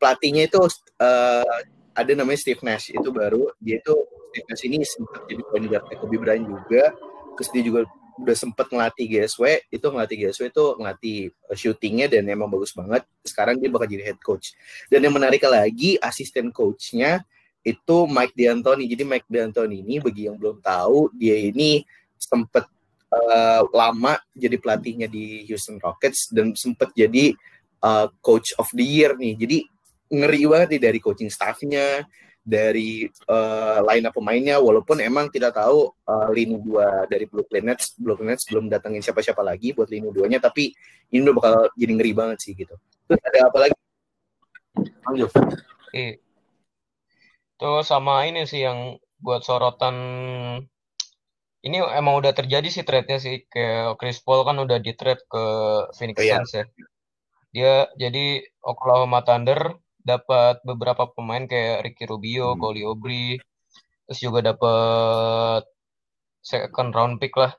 [0.00, 0.60] pelatihnya itu
[1.00, 1.56] eh,
[1.98, 3.94] ada namanya Steve Nash itu baru dia itu
[4.30, 6.94] Steve Nash ini sempat jadi point guard Kobe Bryant juga,
[7.36, 7.80] terus dia juga
[8.18, 13.06] udah sempat ngelatih GSW, itu ngelatih GSW itu ngelatih eh, shootingnya dan emang bagus banget.
[13.22, 14.52] Sekarang dia bakal jadi head coach.
[14.90, 17.22] Dan yang menarik lagi asisten coachnya
[17.62, 18.84] itu Mike D'Antoni.
[18.90, 21.86] Jadi Mike D'Antoni ini bagi yang belum tahu dia ini
[22.18, 22.66] sempat
[23.14, 27.32] eh, lama jadi pelatihnya di Houston Rockets dan sempat jadi
[27.82, 29.34] uh, coach of the year nih.
[29.38, 29.58] Jadi
[30.08, 32.02] ngeri banget nih dari coaching staffnya,
[32.48, 34.56] dari uh, line up pemainnya.
[34.56, 39.44] Walaupun emang kita tahu uh, lini dua dari Brooklyn Nets, Brooklyn Nets belum datangin siapa-siapa
[39.44, 40.72] lagi buat lini duanya, tapi
[41.12, 42.72] ini udah bakal jadi ngeri banget sih gitu.
[43.04, 43.76] Terus ada apa lagi?
[45.04, 45.30] Lanjut.
[45.92, 46.16] Iya.
[47.60, 49.96] Tuh sama ini sih yang buat sorotan
[51.66, 55.44] ini emang udah terjadi sih trade-nya sih kayak Chris Paul kan udah di trade ke
[55.98, 56.38] Phoenix Oh, iya.
[56.38, 56.64] Suns ya.
[57.50, 59.74] Dia jadi Oklahoma Thunder
[60.08, 62.60] dapat beberapa pemain kayak Ricky Rubio, Hmm.
[62.60, 63.36] Cole Aubrey,
[64.08, 65.68] terus juga dapat
[66.40, 67.52] second round pick lah.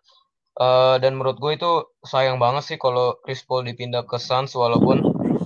[0.57, 1.71] Eh, dan menurut gue itu
[2.03, 4.99] sayang banget sih kalau Chris Paul dipindah ke Suns walaupun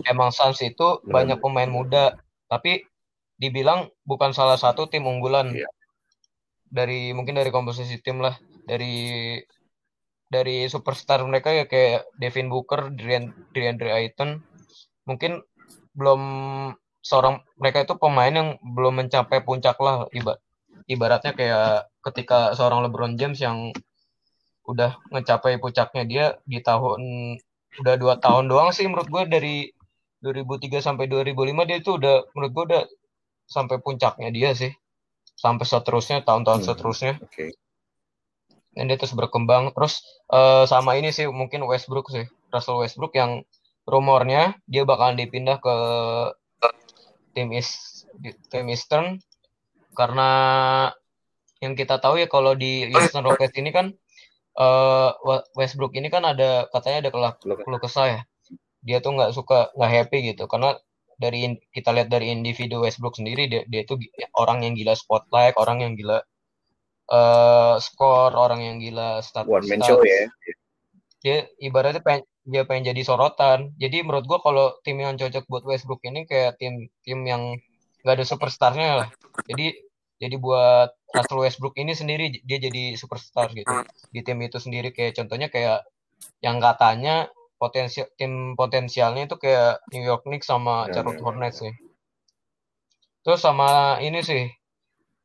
[0.07, 1.11] emang Suns itu Benar.
[1.13, 2.05] banyak pemain muda,
[2.47, 2.81] tapi
[3.35, 5.67] dibilang bukan salah satu tim unggulan Iya.
[6.65, 9.37] dari mungkin dari komposisi tim lah dari
[10.25, 14.41] dari superstar mereka ya kayak Devin Booker, Dean- DeAndre Ayton
[15.05, 15.43] mungkin
[15.93, 16.21] belum
[17.03, 20.39] seorang mereka itu pemain yang belum mencapai puncak lah iba-
[20.87, 23.75] ibaratnya kayak ketika seorang LeBron James yang
[24.63, 27.35] udah mencapai puncaknya dia di tahun
[27.83, 29.55] udah dua tahun doang sih menurut gue dari
[30.23, 32.83] 2003 sampai 2005 dia itu udah menurut gue udah
[33.43, 34.71] sampai puncaknya dia sih
[35.35, 36.67] sampai seterusnya tahun-tahun Hmm.
[36.71, 37.51] seterusnya Oke.
[38.71, 39.99] dan dia terus berkembang terus
[40.31, 42.23] eh, sama ini sih mungkin Westbrook sih
[42.55, 43.43] Russell Westbrook yang
[43.83, 45.75] rumornya dia bakalan dipindah ke
[47.35, 48.05] tim East
[48.49, 49.19] tim Eastern.
[49.93, 50.29] Karena
[51.61, 53.93] yang kita tahu ya kalau di Houston Rockets ini kan
[54.57, 58.21] eh, Wa- Westbrook ini kan ada katanya ada kelah Kalau keluh kesah ya.
[58.83, 60.45] Dia tuh nggak suka nggak happy gitu.
[60.49, 60.75] Karena
[61.17, 64.01] dari kita lihat dari individu Westbrook sendiri dia dia tuh
[64.33, 66.19] orang yang gila spotlight orang yang gila
[67.13, 70.27] eh skor orang yang gila stat one man show ya.
[71.23, 73.71] dia ibaratnya pengen dia pengen jadi sorotan.
[73.79, 77.55] Jadi menurut gua kalau tim yang cocok buat Westbrook ini kayak tim tim yang
[78.03, 79.09] nggak ada superstarnya lah.
[79.47, 79.75] Jadi
[80.19, 83.71] jadi buat Russell Westbrook ini sendiri dia jadi superstar gitu.
[84.11, 85.87] Di tim itu sendiri kayak contohnya kayak
[86.43, 91.25] yang katanya potensial tim potensialnya itu kayak New York Knicks sama Ya, Charlotte ya, ya.
[91.27, 91.73] Hornets sih.
[93.23, 94.43] Terus sama ini sih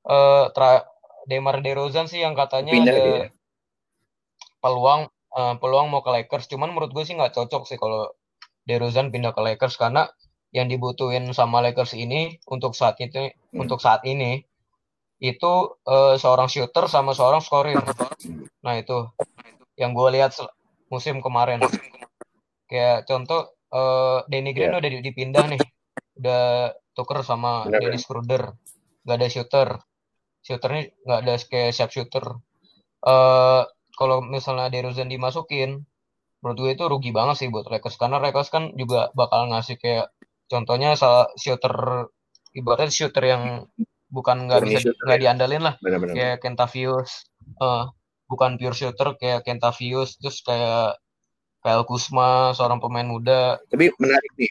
[0.09, 0.87] eh tra
[1.29, 3.07] Demar Derozan sih yang katanya Pindah ada
[4.63, 6.49] peluang eh, peluang mau ke Lakers.
[6.49, 8.09] Cuman menurut gue sih nggak cocok sih kalau
[8.65, 9.77] DeRozan pindah ke Lakers.
[9.77, 10.09] Karena
[10.55, 13.65] yang dibutuhin sama Lakers ini untuk saat itu Hmm.
[13.65, 14.45] untuk saat ini
[15.19, 15.53] itu
[15.85, 17.83] eh, seorang shooter sama seorang scorer.
[18.65, 19.09] Nah itu
[19.77, 20.35] yang gue lihat
[20.89, 21.61] musim kemarin.
[22.69, 24.81] Kayak contoh eh Danny Green Iya.
[24.81, 25.63] udah di- dipindah nih.
[26.19, 28.43] Udah tuker sama Benar, Dennis Schroeder.
[29.05, 29.69] Nggak ada shooter.
[30.43, 32.25] Shooternya nggak ada kayak siap shooter.
[33.05, 33.63] Eh
[33.99, 35.83] kalau misalnya DeRozan dimasukin
[36.39, 40.15] menurut gue itu rugi banget sih buat Lakers karena Lakers kan juga bakal ngasih kayak
[40.47, 42.07] contohnya salah shooter
[42.55, 43.43] ibaratnya shooter yang
[44.09, 45.23] bukan nggak bisa nggak ya.
[45.27, 46.15] diandalin lah Benar-benar.
[46.15, 47.27] kayak Kentavius
[47.59, 47.85] eh
[48.31, 50.97] bukan pure shooter kayak Kentavius terus kayak
[51.59, 54.51] Kyle Kuzma seorang pemain muda Tapi menarik nih,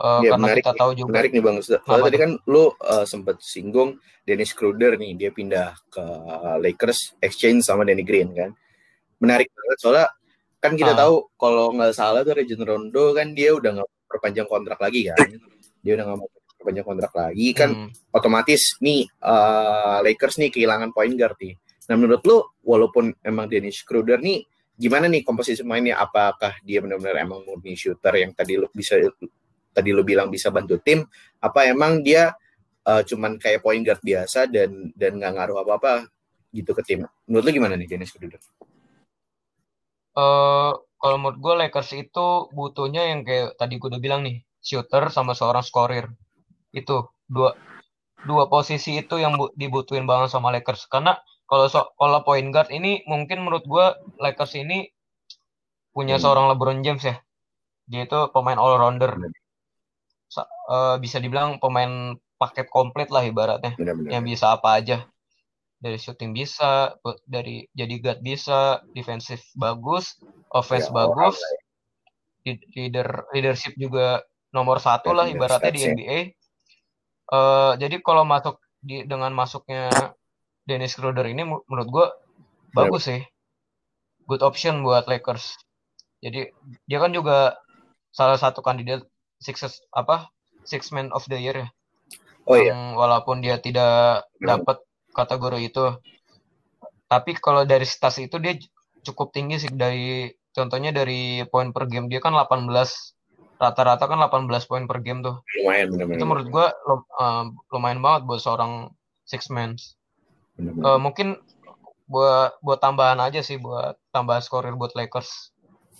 [0.00, 1.56] eh, Iya, karena menarik kita tahu juga menarik nih Bang.
[1.60, 3.90] Soalnya Apa tadi kan lu uh, sempat singgung
[4.24, 6.04] Dennis Schroeder nih, dia pindah ke
[6.64, 8.50] Lakers exchange sama Danny Green kan.
[9.20, 10.06] Menarik banget soalnya
[10.60, 10.98] kan kita Ah.
[11.04, 15.16] tahu kalau nggak salah tuh Rajon Rondo kan dia udah nggak perpanjang kontrak lagi kan.
[15.80, 16.28] Dia udah nggak mau
[16.60, 21.56] perpanjang kontrak lagi kan Hmm, otomatis nih uh, Lakers nih kehilangan point guard nih.
[21.88, 24.44] Nah menurut lu walaupun emang Dennis Schroeder nih
[24.76, 25.96] gimana nih komposisi mainnya?
[25.96, 29.00] Apakah dia benar-benar emang murni shooter yang tadi lu bisa
[29.76, 31.04] tadi lu bilang bisa bantu tim?
[31.42, 32.32] Apa emang dia
[32.88, 35.92] uh, cuman kayak point guard biasa dan dan nggak ngaruh apa-apa
[36.56, 37.00] gitu ke tim?
[37.28, 38.40] Menurut lu gimana nih Dennis Schroeder?
[40.22, 44.36] eh kalau menurut gue Lakers itu butuhnya yang kayak tadi gue udah bilang nih
[44.68, 46.06] shooter sama seorang scorer
[46.80, 46.96] itu
[47.36, 47.50] dua
[48.28, 51.12] dua posisi itu yang bu- dibutuhin banget sama Lakers karena
[51.50, 53.86] kalau so, kalau point guard ini mungkin menurut gue
[54.24, 54.78] Lakers ini
[55.94, 56.22] punya Hmm.
[56.22, 57.16] seorang LeBron James ya
[57.90, 59.30] dia itu pemain all rounder Benar.
[60.38, 63.74] Eh, bisa dibilang pemain paket komplit lah ibaratnya.
[63.74, 64.10] Benar-benar.
[64.14, 65.04] yang bisa apa aja.
[65.80, 66.92] Dari shooting bisa
[67.24, 70.20] dari jadi guard bisa defensif bagus
[70.52, 71.40] offense Ya, bagus
[72.76, 74.20] leader leadership juga
[74.52, 75.80] nomor satu lah Benar, ibaratnya di.
[75.96, 76.20] NBA
[77.30, 79.86] Eh, jadi kalau masuk di dengan masuknya
[80.66, 82.06] Dennis Schroeder ini menurut gua
[82.74, 83.22] bagus sih.
[84.26, 85.54] Good option buat Lakers.
[86.22, 86.50] Jadi
[86.90, 87.54] dia kan juga
[88.10, 89.06] salah satu kandidat
[89.40, 89.64] six
[89.96, 90.28] apa?
[90.62, 91.56] Six man of the year.
[91.56, 91.68] Ya
[92.46, 94.60] Oh iya, yang walaupun dia tidak Benar.
[94.60, 94.76] dapat
[95.12, 95.84] kategori itu
[97.10, 98.54] tapi kalau dari stats itu dia
[99.02, 99.70] cukup tinggi sih.
[99.74, 102.70] Dari contohnya dari poin per game dia kan 18
[103.58, 105.42] rata-rata kan 18 poin per game tuh.
[105.58, 106.22] Lumayan itu benar-benar.
[106.22, 108.94] menurut gua lum- eh, lumayan banget buat seorang
[109.26, 109.74] six man.
[110.58, 111.34] Eh, mungkin
[112.06, 115.50] buat buat tambahan aja sih buat tambahan skorer buat Lakers.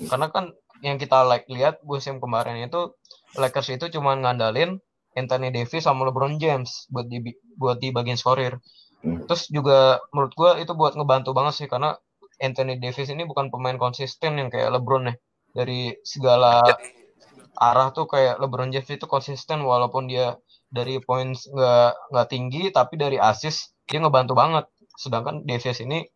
[0.07, 2.95] Karena kan yang kita like lihat musim kemarin itu
[3.39, 4.81] Lakers itu cuma ngandalin
[5.15, 7.19] Anthony Davis sama LeBron James buat di
[7.59, 8.59] buat di bagian skorer
[9.01, 9.25] Hmm.
[9.25, 11.97] terus juga menurut gua itu buat ngebantu banget sih karena
[12.41, 15.15] Anthony Davis ini bukan pemain konsisten yang kayak LeBron ya.
[15.51, 16.63] Dari segala
[17.59, 20.37] arah tuh kayak LeBron James itu konsisten walaupun dia
[20.73, 24.65] dari poin nggak nggak tinggi tapi dari assist dia ngebantu banget.
[24.97, 26.09] Sedangkan Davis ini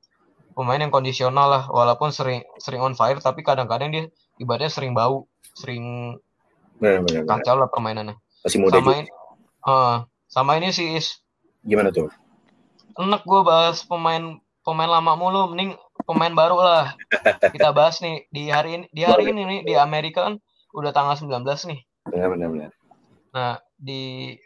[0.57, 4.05] pemain yang kondisional lah walaupun sering sering on fire tapi kadang-kadang dia
[4.41, 6.17] ibaratnya sering bau sering
[6.85, 7.23] Benar-benar.
[7.27, 8.95] kacau lah permainannya Masih muda sama juga.
[8.99, 9.11] ini
[9.65, 11.09] eh, sama ini sih Is.
[11.63, 12.13] Gimana tuh?
[12.95, 14.23] enak gue bahas pemain
[14.61, 16.85] pemain lama mulu mending pemain baru lah
[17.51, 20.39] kita bahas nih di hari ini di hari ini nih di Amerika kan
[20.71, 22.71] udah tanggal 19 nih Benar-benar.
[23.31, 24.37] nah di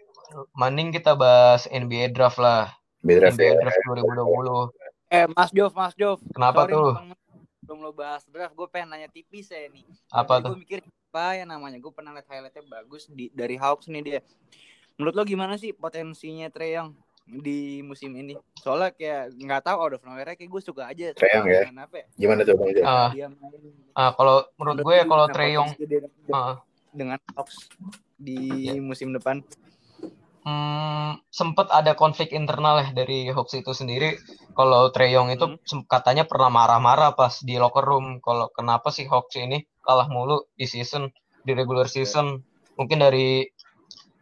[0.54, 3.60] mending kita bahas NBA draft lah Beda NBA ya.
[3.60, 4.72] draft 2020
[5.08, 6.20] Eh, Mas Jov, Mas Jov.
[6.30, 6.92] Kenapa Sorry, tuh?
[6.94, 7.08] Bang,
[7.62, 9.84] belum lo bahas draft, gue pengen nanya tipis ya nih.
[10.06, 10.78] apa tuh Gue mikir
[11.18, 11.82] apa ya namanya?
[11.82, 14.20] Gue pernah lihat highlightnya bagus di dari Hawks nih dia.
[14.94, 16.94] Menurut lo gimana sih potensinya Trey Young
[17.26, 18.38] di musim ini?
[18.62, 21.10] Soalnya kayak nggak tahu out of nowhere kayak gue suka aja.
[21.18, 21.62] Trae Young ya?
[21.74, 22.06] Apa ya?
[22.14, 22.70] Gimana tuh Bang?
[22.86, 23.34] Ah, main.
[23.98, 25.70] ah, kalau menurut gue ya kalau Trey Young
[26.30, 26.54] ah,
[26.94, 27.66] dengan Hawks
[28.14, 28.38] di
[28.78, 29.42] musim depan.
[30.48, 34.16] Hmm, sempet ada konflik internal ya dari Hawks itu sendiri.
[34.56, 35.84] Kalau Trey Young itu Hmm.
[35.84, 38.06] katanya pernah marah-marah pas di locker room.
[38.24, 41.12] Kalau kenapa sih Hawks ini kalah mulu di season,
[41.46, 42.40] di regular season?
[42.80, 43.44] Mungkin dari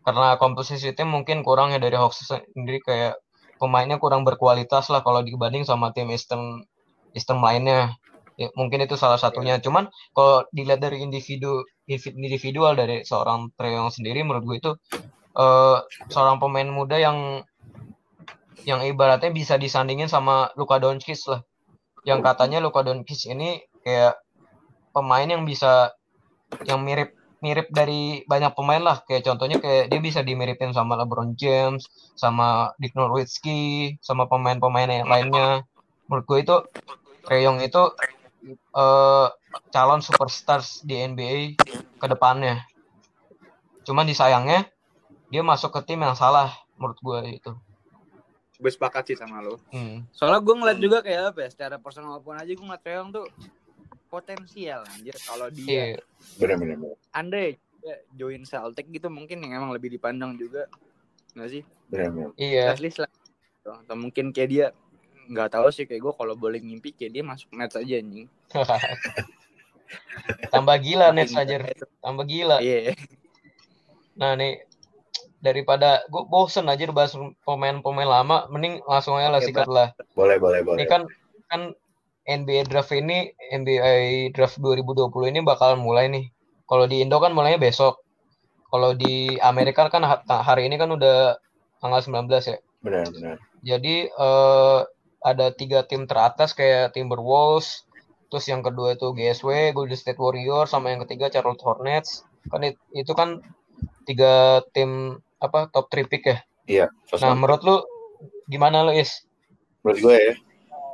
[0.07, 3.15] karena komposisi tim mungkin kurang ya dari Hawks sendiri kayak
[3.61, 6.63] pemainnya kurang berkualitas lah kalau dibanding sama tim Eastern
[7.17, 7.95] Eastern lainnya.
[8.37, 9.57] Ya, mungkin itu salah satunya.
[9.65, 14.73] Cuman kalau dilihat dari individu individual dari seorang Trey Young sendiri menurut gue itu
[15.37, 17.45] eh, seorang pemain muda yang
[18.67, 21.41] yang ibaratnya bisa disandingin sama Luka Doncic lah.
[22.03, 24.19] Yang katanya Luka Doncic ini kayak
[24.91, 25.95] pemain yang bisa
[26.67, 29.07] yang mirip mirip dari banyak pemain lah.
[29.07, 31.87] Kayak contohnya kayak dia bisa dimiripin sama LeBron James,
[32.19, 35.63] sama Dirk Nowitzki, sama pemain-pemain yang lainnya.
[36.11, 36.57] Menurut gue itu
[37.23, 37.83] Trae Young itu
[38.75, 39.27] eh,
[39.71, 41.55] calon superstars di NBA
[42.03, 42.67] ke depannya.
[43.87, 44.67] Cuman disayangnya
[45.37, 47.53] dia masuk ke tim yang salah menurut gue itu.
[48.57, 49.61] Gue sepakat sih sama lo.
[49.69, 50.09] Hmm.
[50.11, 53.13] Soalnya gue ngeliat juga kayak apa ya, secara personal pun aja gue ngeliat Trae Young
[53.13, 53.29] tuh
[54.07, 56.01] potensial anjir kalau dia Iya.
[56.39, 56.97] Benar-benar.
[57.13, 57.49] andai
[57.83, 60.71] ya, join Celtic gitu mungkin yang emang lebih dipandang juga
[61.35, 62.33] nggak sih Benar-benar.
[62.35, 62.65] Iya.
[62.71, 63.11] at least lah
[63.61, 64.67] atau mungkin kayak dia
[65.27, 68.31] nggak tahu sih kayak gue kalau boleh ngimpi kayak dia masuk Nets aja anjing
[70.49, 71.63] Tambah gila Nets aja.
[71.99, 72.59] Tambah gila.
[72.59, 72.95] iya
[74.15, 74.65] Nah nih
[75.47, 77.15] daripada gue bosen aja bahas
[77.47, 79.89] pemain-pemain lama, mending langsung aja lah sikat lah.
[80.19, 80.83] Boleh, boleh, boleh.
[80.83, 81.03] Ini kan
[81.47, 81.61] kan
[82.27, 86.27] NBA draft ini NBA draft 2020 ini bakal mulai nih.
[86.67, 88.03] Kalau di Indo kan mulainya besok.
[88.67, 91.39] Kalau di Amerika kan ha- hari ini kan udah
[91.79, 92.59] tanggal 19 ya.
[92.83, 93.37] Benar, benar.
[93.63, 94.81] Jadi eh,
[95.23, 97.87] ada tiga tim teratas kayak Timberwolves,
[98.31, 102.27] terus yang kedua itu GSW, Golden State Warriors, sama yang ketiga Charlotte Hornets.
[102.51, 103.39] Kan it- itu kan
[104.07, 106.39] tiga tim apa top 3 pick ya.
[106.67, 107.41] Iya, first Nah, one.
[107.41, 107.77] menurut lu
[108.47, 109.23] gimana lu, Is?
[109.81, 110.35] menurut gue ya.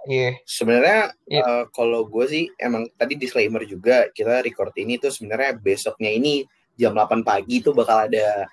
[0.02, 0.30] Iya.
[0.44, 1.42] Sebenarnya Iya.
[1.42, 6.42] eh, kalau gue sih emang tadi disclaimer juga kita record ini tuh sebenarnya besoknya ini
[6.74, 8.44] jam 8 pagi tuh bakal ada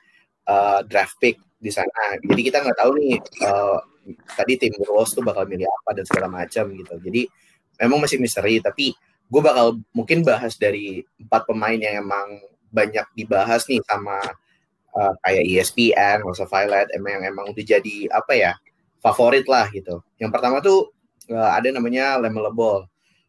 [0.46, 2.16] eh, draft pick di sana.
[2.22, 3.78] Jadi kita nggak tahu nih eh,
[4.34, 6.96] tadi tim Wolves tuh bakal milih apa dan segala macam gitu.
[7.04, 7.22] Jadi
[7.78, 8.94] memang masih misteri tapi
[9.30, 14.18] gue bakal mungkin bahas dari empat pemain yang emang banyak dibahas nih sama
[14.96, 18.52] eh, kayak ESPN, House of Violet, emang yang emang udah jadi apa ya
[19.04, 20.04] favorit lah gitu.
[20.20, 20.92] Yang pertama tuh
[21.32, 22.84] uh, ada namanya Lamelo Ball.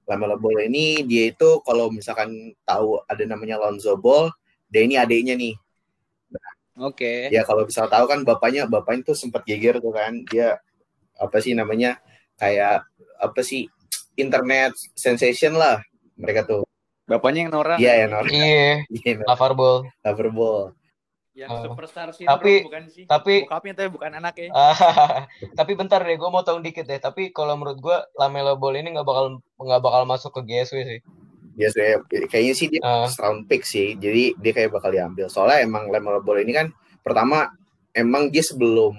[0.06, 4.34] Lamelo Ball ini dia itu kalau misalkan tahu ada namanya Lonzo Ball,
[4.66, 5.54] dia ini adiknya nih.
[6.80, 7.28] Oke.
[7.30, 10.24] Ya kalau misal tahu kan bapaknya bapaknya tuh sempat geger tuh kan.
[10.26, 10.58] Dia
[11.20, 12.00] apa sih namanya
[12.40, 12.88] kayak
[13.20, 13.68] apa sih
[14.16, 15.84] internet sensation lah
[16.16, 16.64] mereka tuh.
[17.04, 17.74] Bapaknya yang Nora.
[17.76, 18.24] Iya ya Nor.
[18.30, 19.26] Iya, Iya, Nor.
[19.28, 19.78] Lavar Ball.
[20.06, 20.62] Lover Ball.
[21.30, 21.62] Yang Oh.
[21.70, 23.04] superstar syndrome Tapi- bukan sih?
[23.06, 24.50] tapi- bokapnya tapi bukan anaknya.
[25.54, 26.98] tapi bentar deh, gue mau tahu dikit deh.
[26.98, 31.00] Tapi kalau menurut gue Lamelo Ball ini nggak bakal nggak bakal masuk ke GSW sih.
[31.54, 33.94] Dia sebenarnya kayaknya sih dia first round pick sih.
[33.94, 35.30] Jadi dia kayak bakal diambil.
[35.30, 36.66] Soalnya emang Lamelo Ball ini kan
[37.00, 37.46] pertama
[37.92, 38.98] emang dia sebelum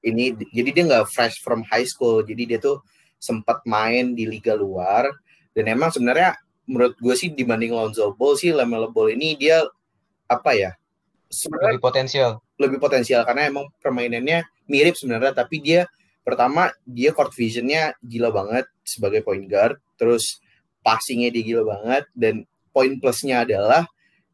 [0.00, 2.22] ini jadi dia nggak fresh from high school.
[2.22, 2.78] Jadi dia tuh
[3.16, 5.10] sempat main di liga luar
[5.50, 9.66] dan emang sebenarnya menurut gue sih dibanding Lonzo Ball sih Lamelo Ball ini dia
[10.26, 10.70] apa ya?
[11.26, 12.30] Sebenarnya Lebih potensial.
[12.56, 15.84] lebih potensial karena emang permainannya mirip sebenarnya tapi dia
[16.24, 20.40] pertama dia court visionnya gila banget sebagai point guard terus
[20.80, 23.84] passingnya dia gila banget dan poin plusnya adalah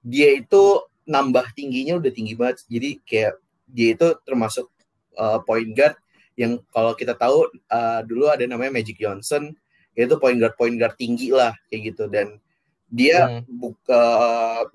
[0.05, 3.33] dia itu nambah tingginya udah tinggi banget jadi kayak
[3.66, 4.70] dia itu termasuk
[5.18, 5.98] uh, point guard
[6.38, 9.52] yang kalau kita tahu uh, dulu ada namanya Magic Johnson
[9.92, 12.40] itu point guard point guard tinggi lah kayak gitu dan
[12.92, 13.48] dia Hmm.
[13.48, 14.05] buka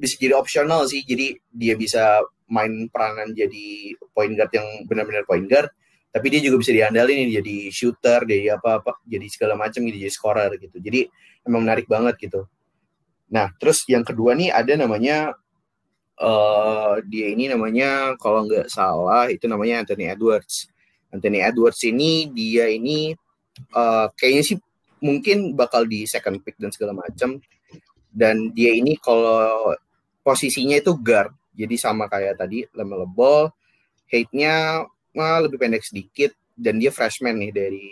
[0.01, 1.05] bisa jadi optional sih.
[1.05, 5.69] Jadi dia bisa main peranan jadi point guard yang benar-benar point guard.
[6.09, 10.09] Tapi dia juga bisa diandalin jadi shooter jadi apa apa jadi segala macam gitu jadi
[10.09, 10.81] scorer gitu.
[10.81, 11.05] Jadi
[11.45, 12.49] emang menarik banget gitu.
[13.29, 15.37] Nah terus yang kedua nih ada namanya
[16.17, 20.65] eh dia ini namanya kalau nggak salah itu namanya Anthony Edwards.
[21.13, 23.13] Anthony Edwards ini dia ini
[23.77, 24.57] eh kayaknya sih
[25.05, 27.37] mungkin bakal di second pick dan segala macam
[28.17, 29.77] dan dia ini kalau
[30.25, 31.29] posisinya itu guard.
[31.53, 33.53] Jadi sama kayak tadi Lamelo Ball
[34.09, 34.81] height-nya
[35.13, 36.33] ah, lebih pendek sedikit.
[36.57, 37.89] Dan dia freshman nih dari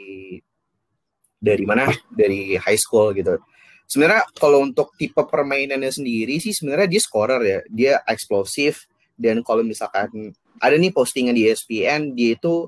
[1.37, 1.93] dari mana?
[2.09, 3.37] Dari high school gitu.
[3.85, 7.59] Sebenarnya kalau untuk tipe permainannya sendiri sih sebenarnya dia scorer ya.
[7.69, 12.65] Dia eksplosif dan kalau misalkan ada nih postingan di ESPN dia itu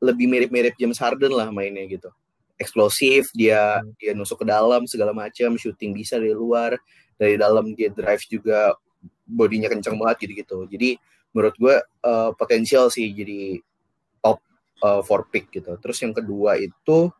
[0.00, 2.08] lebih mirip-mirip James Harden lah mainnya gitu
[2.58, 6.74] eksplosif dia dia nusuk ke dalam segala macam shooting bisa dari luar
[7.14, 8.74] dari dalam dia drive juga
[9.26, 10.66] bodinya kencang banget gitu-gitu.
[10.66, 10.98] Jadi
[11.34, 13.62] menurut gue eh, potensial sih jadi
[14.22, 14.38] top
[14.82, 15.78] eh, for pick gitu.
[15.78, 17.10] Terus yang kedua itu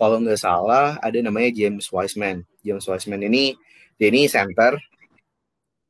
[0.00, 2.42] kalau nggak salah ada namanya James Wiseman.
[2.64, 3.54] James Wiseman ini
[4.00, 4.80] dia ini center.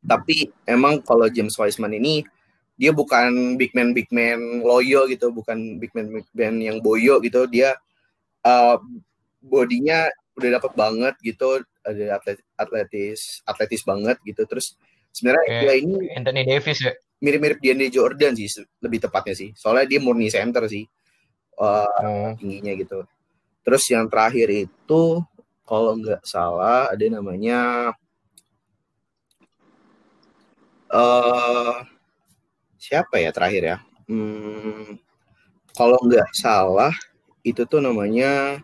[0.00, 2.24] Tapi emang kalau James Wiseman ini
[2.80, 7.20] dia bukan big man big man loyo gitu bukan big man big man yang boyo
[7.20, 7.76] gitu dia
[8.44, 8.76] uh,
[9.40, 14.44] bodinya udah dapat banget gitu ada atlet, atletis atletis banget gitu.
[14.48, 14.76] Terus
[15.12, 16.92] sebenarnya Kayak dia ini Anthony Davis ya.
[17.20, 18.48] mirip-mirip DeAndre Jordan sih
[18.80, 19.50] lebih tepatnya sih.
[19.56, 20.84] Soalnya dia murni center sih.
[21.60, 22.32] Uh, Oh.
[22.40, 23.04] tingginya gitu.
[23.60, 25.02] Terus yang terakhir itu
[25.68, 27.92] kalau nggak salah ada namanya
[30.90, 31.76] eh
[32.80, 33.78] siapa ya terakhir ya?
[34.10, 34.98] Hmm,
[35.76, 36.90] kalau nggak salah
[37.44, 38.60] itu tuh namanya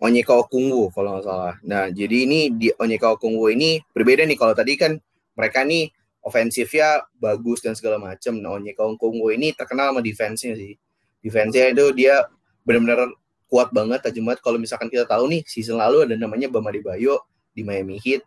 [0.00, 1.54] Onyeka Okungwu kalau nggak salah.
[1.60, 4.38] Nah jadi ini di Onyeka Okungwu ini berbeda nih.
[4.40, 4.96] Kalau tadi kan
[5.36, 5.92] mereka nih
[6.24, 10.72] ofensifnya bagus dan segala macam nah Onyeka Okungwu ini terkenal sama defense-nya sih.
[11.20, 12.24] Defense-nya itu dia
[12.64, 13.12] benar-benar
[13.50, 14.40] kuat banget tajam banget.
[14.40, 18.24] Kalau misalkan kita tahu nih season lalu ada namanya Bama Bayo di Miami Heat.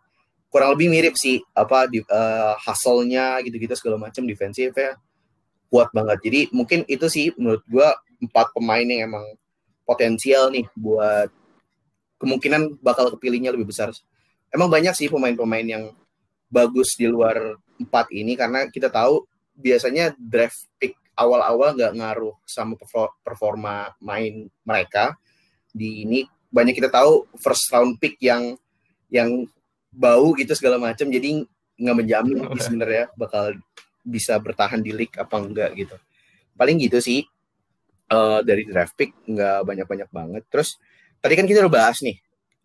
[0.53, 5.01] Kurang lebih mirip sih apa di eh, hustle-nya gitu-gitu segala macam defensifnya
[5.73, 6.21] kuat banget.
[6.21, 9.25] Jadi mungkin itu sih menurut gua empat pemain yang emang
[9.83, 11.29] potensial nih buat
[12.19, 13.91] kemungkinan bakal kepilihnya lebih besar.
[14.47, 15.83] Emang banyak sih pemain-pemain yang
[16.47, 19.25] bagus di luar empat ini karena kita tahu
[19.57, 25.17] biasanya draft pick awal-awal nggak ngaruh sama perfor- performa main mereka
[25.73, 26.23] di ini.
[26.53, 28.53] Banyak kita tahu first round pick yang
[29.09, 29.49] yang
[29.93, 31.45] bau gitu segala macam jadi
[31.77, 33.57] nggak menjamin sebenarnya bakal
[34.05, 35.97] bisa bertahan di league apa enggak gitu.
[36.53, 37.25] Paling gitu sih
[38.09, 40.43] eh, dari draft pick nggak banyak-banyak banget.
[40.49, 40.79] Terus
[41.19, 42.17] tadi kan kita udah bahas nih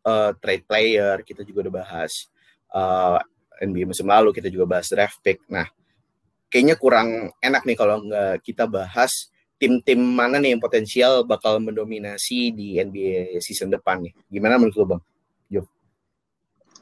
[0.07, 2.13] eh, trade player kita juga udah bahas
[2.73, 3.19] eh,
[3.69, 5.43] NBA musim lalu kita juga bahas draft pick.
[5.51, 5.67] Nah
[6.49, 9.29] kayaknya kurang enak nih kalau nggak kita bahas
[9.59, 14.15] tim-tim mana nih yang potensial bakal mendominasi di NBA season depan nih.
[14.31, 15.03] Gimana menurut lo bang?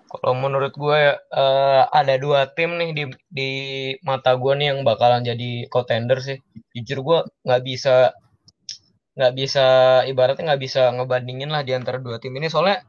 [0.07, 3.50] Kalau menurut gue eh, ada dua tim nih di di
[4.07, 6.38] mata gue nih yang bakalan jadi contender sih.
[6.72, 8.14] Jujur gue nggak bisa
[9.17, 9.67] nggak bisa
[10.05, 12.85] ibaratnya nggak bisa ngebandingin lah di antara dua tim ini soalnya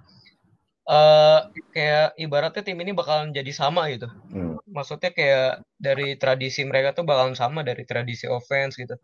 [0.87, 1.39] eh
[1.75, 4.07] kayak ibaratnya tim ini bakalan jadi sama gitu.
[4.31, 4.55] Hmm.
[4.67, 8.95] Maksudnya kayak dari tradisi mereka tuh bakalan sama dari tradisi offense gitu.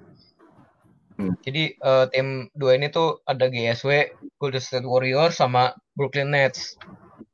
[1.20, 1.36] Hmm.
[1.44, 6.80] Jadi eh, tim dua ini tuh ada GSW, Golden State Warriors sama Brooklyn Nets.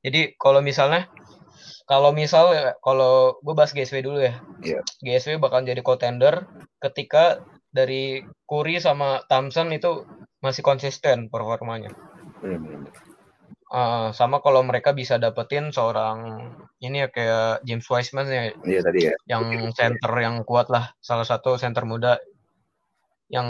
[0.01, 1.05] Jadi kalau misalnya
[1.85, 4.37] kalau misal kalau gue bahas GSW dulu ya.
[4.65, 4.81] Iya.
[5.01, 6.45] GSW bakal jadi contender
[6.81, 7.41] ketika
[7.85, 10.03] dari Curry sama Thompson itu
[10.43, 11.91] masih konsisten performanya.
[13.69, 16.49] Eh, sama kalau mereka bisa dapetin seorang
[16.81, 19.13] ini ya kayak James Wiseman ya Iya tadi ya.
[19.29, 22.17] yang center yang kuat lah, salah satu center muda
[23.29, 23.47] yang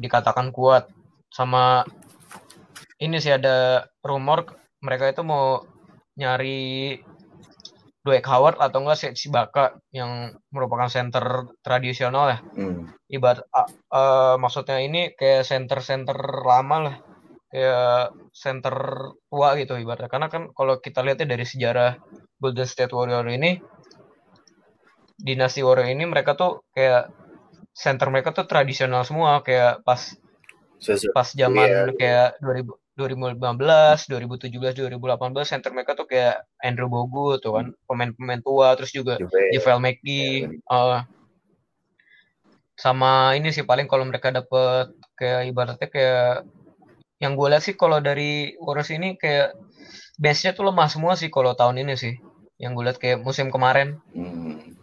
[0.00, 0.88] dikatakan kuat.
[1.28, 1.84] Sama
[3.04, 4.48] ini sih ada rumor
[4.80, 5.60] mereka itu mau
[6.16, 6.96] nyari
[8.00, 12.38] Dwight Howard atau enggak Serge Ibaka yang merupakan center tradisional ya.
[12.56, 12.88] Hmm.
[13.06, 16.96] Ibarat a- eh, maksudnya ini kayak center-center lama lah.
[17.50, 18.76] Kayak center
[19.28, 20.08] tua gitu ibaratnya.
[20.08, 21.98] Karena kan kalau kita lihatnya dari sejarah
[22.40, 23.60] Golden State Warrior ini
[25.20, 27.12] dinasti Warrior ini mereka tuh kayak
[27.76, 30.16] center mereka tuh tradisional semua kayak pas
[30.80, 31.84] Sesu- pas zaman iya.
[31.92, 33.40] kayak 2000 2015,
[34.12, 39.56] 2017, 2018 center mereka tuh kayak Andrew Bogut tuh kan, pemain-pemain tua terus juga Juve.
[39.56, 41.00] JaVale McGee eh,
[42.76, 46.48] sama ini sih paling kalau mereka dapet kayak ibaratnya kayak
[47.20, 49.52] yang gue lihat sih kalau dari Warriors ini kayak
[50.16, 52.16] benchnya tuh lemah semua sih kalau tahun ini sih
[52.56, 54.76] yang gue lihat kayak musim kemarin Hmm.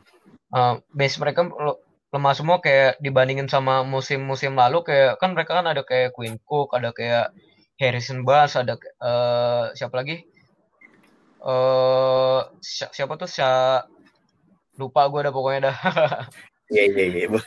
[0.53, 1.81] eh bench mereka le-
[2.13, 6.77] lemah semua kayak dibandingin sama musim-musim lalu kayak kan mereka kan ada kayak Quinn Cook
[6.77, 7.33] ada kayak
[7.77, 10.25] Harrison Barnes ada eh siapa lagi?
[11.45, 13.29] Eh si- siapa tuh?
[13.29, 13.85] Sya
[14.77, 15.77] lupa gue dah pokoknya dah.
[16.67, 17.39] Iya iya iya.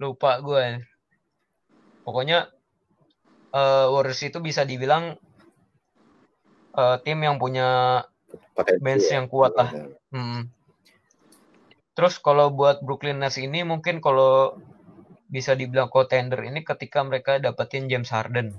[0.00, 0.80] lupa gue
[2.00, 2.48] pokoknya
[3.52, 5.20] eh Warriors itu bisa dibilang
[6.72, 8.00] eh, tim yang punya
[8.56, 9.20] Potensi bench ya.
[9.20, 9.68] yang kuat lah.
[10.16, 10.48] Hmm.
[11.92, 14.56] Terus kalau buat Brooklyn Nets ini mungkin kalau
[15.28, 18.56] bisa dibilang contender ini ketika mereka dapetin James Harden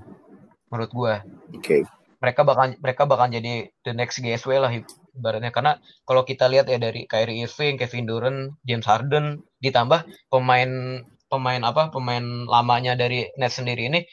[0.72, 1.16] menurut gua.
[1.52, 1.84] Oke.
[2.22, 4.72] Mereka bakal mereka bakal jadi the next GSW lah
[5.18, 11.02] ibaratnya karena kalau kita lihat ya dari Kyrie Irving, Kevin Durant, James Harden ditambah pemain
[11.32, 14.06] pemain apa pemain lamanya dari Nets sendiri ini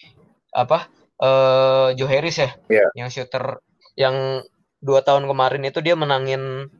[0.57, 0.89] apa
[1.19, 2.87] eh Joe Harris ya Iya.
[2.95, 3.61] yang shooter
[3.99, 4.41] yang
[4.79, 6.71] dua tahun kemarin itu dia menangin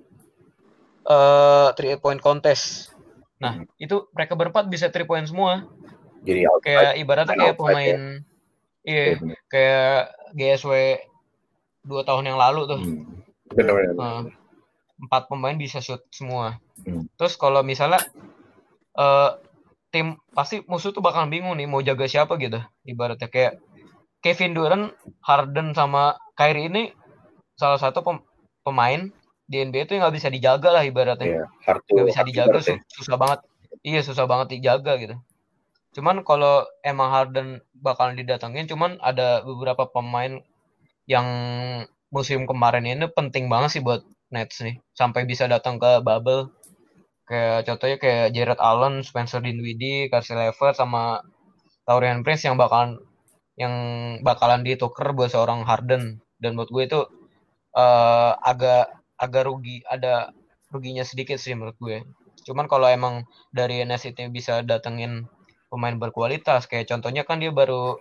[1.05, 2.95] eh three point contest.
[3.39, 5.67] Nah, itu mereka berempat bisa three point semua.
[6.25, 6.67] Jadi outside.
[6.67, 8.01] Kayak ibaratnya kayak outside pemain
[8.89, 9.37] iya, bener.
[9.53, 9.97] kayak
[10.33, 10.73] GSW
[11.85, 12.81] dua tahun yang lalu tuh.
[12.81, 13.05] Hmm.
[13.53, 14.23] Eh,
[14.99, 16.57] empat pemain bisa shoot semua.
[16.85, 17.05] Hmm.
[17.21, 18.01] Terus kalau misalnya
[18.99, 19.31] eh
[19.89, 22.61] tim pasti musuh tuh bakal bingung nih mau jaga siapa gitu.
[22.85, 23.61] Ibaratnya kayak
[24.25, 26.91] Kevin Durant, Harden sama Kyrie ini
[27.55, 28.25] salah satu pem-
[28.67, 29.09] pemain
[29.49, 31.45] di NBA itu nggak bisa dijaga lah ibaratnya.
[31.45, 31.45] Iya.
[31.65, 33.41] To nggak bisa dijaga su- susah banget
[33.83, 35.17] iya susah banget dijaga gitu
[35.99, 40.39] cuman kalau emang Harden bakalan didatengin cuman ada beberapa pemain
[41.11, 41.27] yang
[42.15, 44.77] musim kemarin ini penting banget sih buat Nets nih.
[44.93, 46.53] Sampai bisa datang ke bubble.
[47.29, 51.21] Kayak contohnya kayak Jared Allen, Spencer Dinwiddie, Carsey Levert sama
[51.85, 53.01] Taurian Prince yang bakalan
[53.59, 53.75] yang
[54.25, 56.21] bakalan ditukar buat seorang Harden.
[56.41, 57.01] Dan buat gue itu
[57.77, 60.31] eh, agak agak rugi ada
[60.73, 62.05] ruginya sedikit sih menurut gue.
[62.45, 65.29] Cuman kalau emang dari NS itu bisa datengin
[65.69, 68.01] pemain berkualitas, kayak contohnya kan dia baru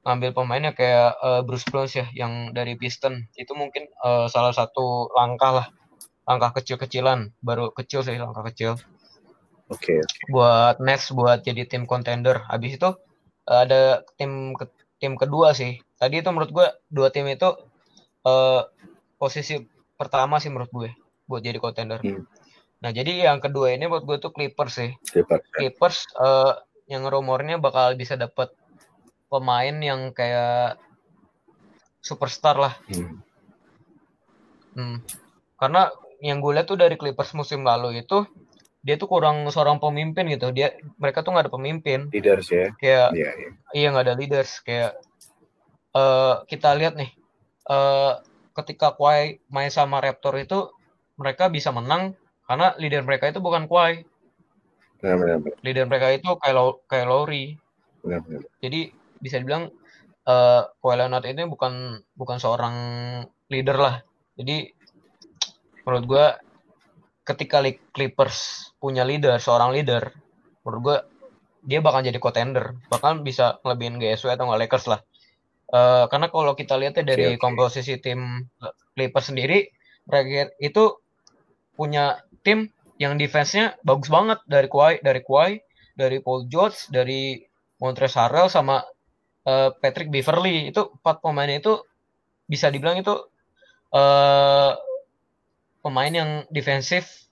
[0.00, 3.28] ngambil pemainnya kayak eh, Bruce Brown ya, yang dari Piston.
[3.36, 5.66] Itu mungkin eh, salah satu langkah lah,
[6.28, 8.80] langkah kecil-kecilan, baru kecil sih langkah kecil
[9.70, 10.00] Oke.
[10.32, 12.44] buat Nets buat jadi tim contender.
[12.48, 12.90] Habis itu
[13.48, 15.80] eh, ada tim ke- tim kedua sih.
[16.00, 17.48] Tadi itu menurut gue dua tim itu
[18.24, 18.62] eh,
[19.20, 19.60] posisi
[20.00, 20.90] pertama sih menurut gue
[21.28, 22.00] buat jadi contender.
[22.00, 22.24] Hmm.
[22.80, 24.90] Nah, jadi yang kedua ini buat gue tuh Clippers sih.
[25.12, 25.44] Clippers.
[25.52, 26.56] Clippers uh,
[26.88, 28.50] yang rumornya bakal bisa dapat
[29.28, 30.80] pemain yang kayak
[32.00, 32.74] superstar lah.
[32.88, 33.20] Hmm.
[34.74, 34.96] Hmm.
[35.60, 35.92] Karena
[36.24, 38.24] yang gue lihat tuh dari Clippers musim lalu itu
[38.80, 40.48] dia tuh kurang seorang pemimpin gitu.
[40.56, 42.08] Dia mereka tuh nggak ada pemimpin.
[42.08, 42.72] Leaders ya.
[42.80, 43.50] Kayak Iya, iya.
[43.76, 44.64] iya nggak ada leaders.
[44.64, 44.96] Kayak
[45.92, 47.12] uh, kita lihat nih
[47.68, 48.24] uh,
[48.56, 50.72] ketika Kawhi main sama Raptor itu
[51.20, 52.16] mereka bisa menang
[52.50, 54.02] karena leader mereka itu bukan Kawhi.
[54.98, 55.58] Benar, benar, benar.
[55.62, 56.26] Leader mereka itu
[56.90, 57.54] kayak Lowry.
[58.02, 58.42] benar, benar.
[58.58, 58.90] Jadi
[59.22, 59.70] bisa dibilang
[60.26, 62.74] eh Kawhi Leonard ini bukan bukan seorang
[63.46, 63.94] leader lah.
[64.34, 64.66] Jadi
[65.86, 66.26] menurut gua
[67.22, 70.10] ketika Li- Clippers punya leader, seorang leader,
[70.66, 70.96] menurut gua
[71.62, 75.00] dia bakal jadi contender, bahkan bisa ngelebihin GSW atau nggak Lakers lah.
[75.70, 77.42] Eh karena kalau kita lihatnya dari Oke, oke.
[77.46, 78.50] komposisi tim
[78.98, 79.70] Clippers sendiri,
[80.10, 80.98] mereka itu
[81.78, 82.68] punya tim
[83.00, 85.56] yang defense-nya bagus banget dari Kawhi, dari Kawhi,
[85.96, 87.40] dari Paul George, dari
[87.80, 88.84] Montrezl Harrell sama
[89.48, 90.68] eh, Patrick Beverly.
[90.68, 91.80] Itu empat pemain itu
[92.44, 93.14] bisa dibilang itu
[93.90, 94.72] eh
[95.80, 97.26] pemain yang defensif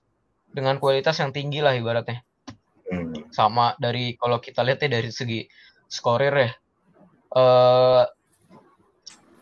[0.49, 2.25] dengan kualitas yang tinggi lah ibaratnya.
[2.89, 3.29] Hmm.
[3.29, 5.45] Sama dari kalau kita lihat ya dari segi
[5.85, 6.51] skorer ya.
[7.37, 8.03] Eh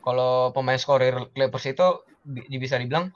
[0.03, 1.87] kalau pemain skorer Clippers itu
[2.27, 3.15] bi- bisa dibilang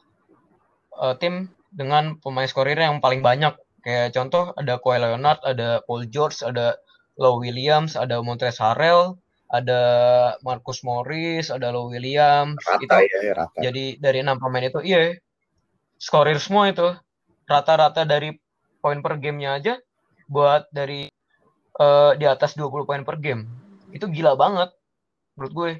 [0.95, 3.55] eh, tim dengan pemain skorer yang paling banyak.
[3.81, 6.77] Kayak contoh ada Kawhi Leonard, ada Paul George, ada
[7.17, 9.17] Low Williams, ada Montrezl Harrell,
[9.49, 9.81] ada
[10.45, 12.61] Marcus Morris, ada Low Williams.
[12.77, 13.57] itu Rata ya, rata.
[13.57, 15.17] jadi dari enam pemain itu iya
[15.97, 16.87] skorer semua itu
[17.49, 18.33] rata-rata dari
[18.81, 19.73] poin per gamenya aja
[20.25, 21.11] buat dari
[21.77, 23.45] eh, di atas 20 poin per game
[23.91, 24.71] itu gila banget
[25.35, 25.71] menurut gue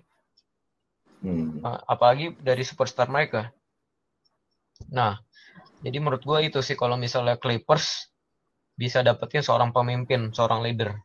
[1.22, 1.62] Hmm.
[1.62, 3.54] Nah, apalagi dari superstar mereka
[4.90, 5.22] nah
[5.82, 8.10] jadi menurut gue itu sih kalau misalnya Clippers
[8.78, 10.96] bisa dapetin seorang pemimpin seorang leader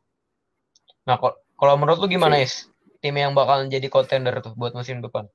[1.07, 1.18] nah
[1.57, 2.41] kalau menurut lu gimana.
[2.41, 2.68] Is
[3.01, 5.29] tim yang bakal jadi contender tuh buat musim depan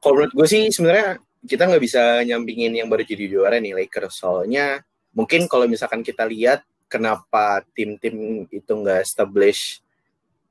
[0.00, 4.22] Kalau menurut gue sih sebenarnya kita nggak bisa nyampingin yang baru jadi juara nih Lakers.
[4.22, 4.82] Soalnya
[5.14, 9.82] mungkin kalau misalkan kita lihat kenapa tim-tim itu nggak establish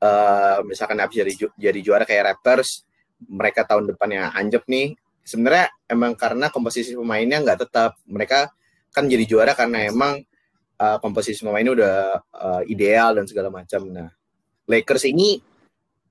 [0.03, 2.83] eh, misalkan habis jadi, ju- jadi juara kayak Raptors,
[3.27, 4.95] mereka tahun depannya anjep nih.
[5.25, 7.97] Sebenarnya emang karena komposisi pemainnya nggak tetap.
[8.05, 8.53] Mereka
[8.93, 10.21] kan jadi juara karena emang
[10.77, 13.89] eh, komposisi pemainnya udah eh, ideal dan segala macam.
[13.89, 14.09] Nah,
[14.69, 15.41] Lakers ini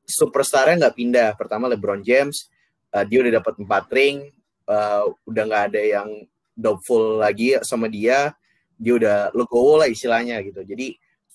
[0.04, 1.28] superstarnya nggak pindah.
[1.38, 2.46] Pertama LeBron James,
[2.94, 4.30] uh, dia udah dapat empat ring,
[4.68, 6.08] uh, udah nggak ada yang
[6.54, 8.30] doubtful lagi sama dia,
[8.78, 10.62] dia udah legowo lah istilahnya gitu.
[10.62, 10.94] Jadi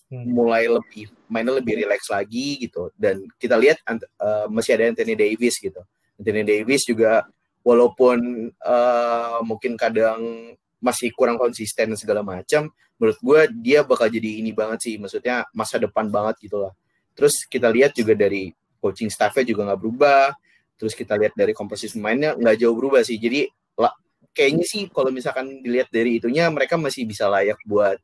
[0.10, 0.26] Hmm.
[0.26, 2.90] mulai lebih mainnya lebih relax lagi gitu.
[2.98, 3.78] Dan kita lihat
[4.18, 5.78] uh, masih ada Anthony Davis gitu.
[6.18, 7.30] Anthony Davis juga
[7.64, 14.56] walaupun uh, mungkin kadang masih kurang konsisten segala macam, menurut gue dia bakal jadi ini
[14.56, 16.74] banget sih, maksudnya masa depan banget gitu lah.
[17.16, 20.32] Terus kita lihat juga dari coaching staffnya juga nggak berubah,
[20.80, 23.20] terus kita lihat dari komposisi pemainnya nggak jauh berubah sih.
[23.20, 23.44] Jadi
[23.76, 23.92] lah,
[24.32, 28.00] kayaknya sih kalau misalkan dilihat dari itunya mereka masih bisa layak buat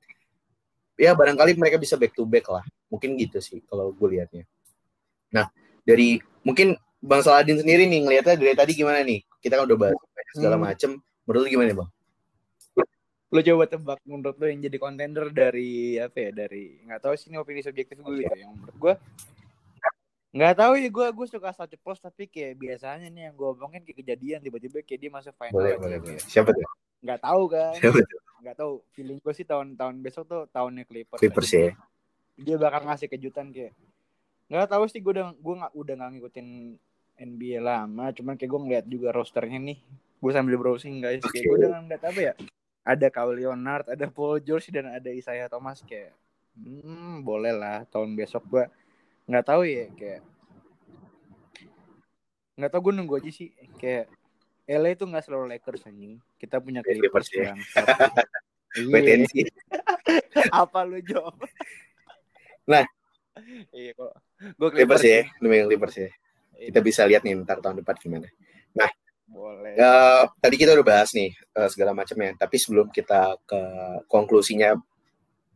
[0.95, 2.63] ya barangkali mereka bisa back to back lah.
[2.91, 4.43] Mungkin gitu sih kalau gue lihatnya.
[5.31, 5.47] Nah,
[5.83, 9.21] dari mungkin Bang Saladin sendiri nih ngelihatnya dari tadi gimana nih?
[9.45, 9.97] Kita kan udah bahas
[10.33, 10.65] segala Hmm.
[10.65, 10.91] macem.
[11.21, 11.89] Menurut lu gimana, Bang?
[13.27, 17.27] Lo coba tebak menurut lo yang jadi contender dari apa ya dari nggak tahu sih
[17.27, 18.93] ini opini subjektif gue gitu yang menurut gue
[20.31, 23.81] nggak tahu ya gue gue suka asal ceplos tapi kayak biasanya nih yang gue omongin
[23.81, 26.19] kayak kejadian tiba-tiba kayak dia masuk final Boleh, boleh, kayak boleh.
[26.21, 26.65] Siapa tuh?
[27.01, 28.19] nggak tahu kan Siapa tuh?
[28.37, 31.71] nggak tahu feeling gue sih tahun-tahun besok tuh tahunnya Clippers Clippers ya.
[32.35, 33.73] dia bakal ngasih kejutan kayak
[34.47, 36.47] nggak tahu sih gue udah gue nggak udah nggak ngikutin
[37.15, 39.77] NBA lama cuman kayak gue ngeliat juga rosternya nih.
[40.19, 41.23] Gue sambil browsing guys.
[41.23, 41.47] Kayak Oke.
[41.47, 42.33] gue udah ngeliat apa ya?
[42.85, 45.79] Ada Kawhi Leonard ada Paul George dan ada Isaiah Thomas.
[45.81, 46.13] Kayak
[46.59, 47.83] hmm boleh lah.
[47.87, 48.63] Tahun besok gue
[49.25, 50.21] nggak tahu ya kayak
[52.55, 53.49] nggak tahu gue nunggu aja sih.
[53.75, 54.07] Kayak
[54.65, 56.17] LA itu nggak selalu Lakers anjing.
[56.35, 57.53] Kita punya Ya, Clippers ya.
[57.53, 57.59] yang
[58.91, 59.47] iya.
[60.63, 61.37] apa lu jawab?
[62.67, 62.83] Nah.
[63.75, 65.43] iya kok gue Clippers ya, sih.
[65.43, 66.09] lu megang Clippers ya.
[66.55, 68.27] Iya, Kita bisa lihat nih ntar tahun depan gimana.
[69.25, 73.61] boleh Eh, tadi kita udah bahas nih eh, segala macamnya, tapi sebelum kita ke
[74.05, 74.77] konklusinya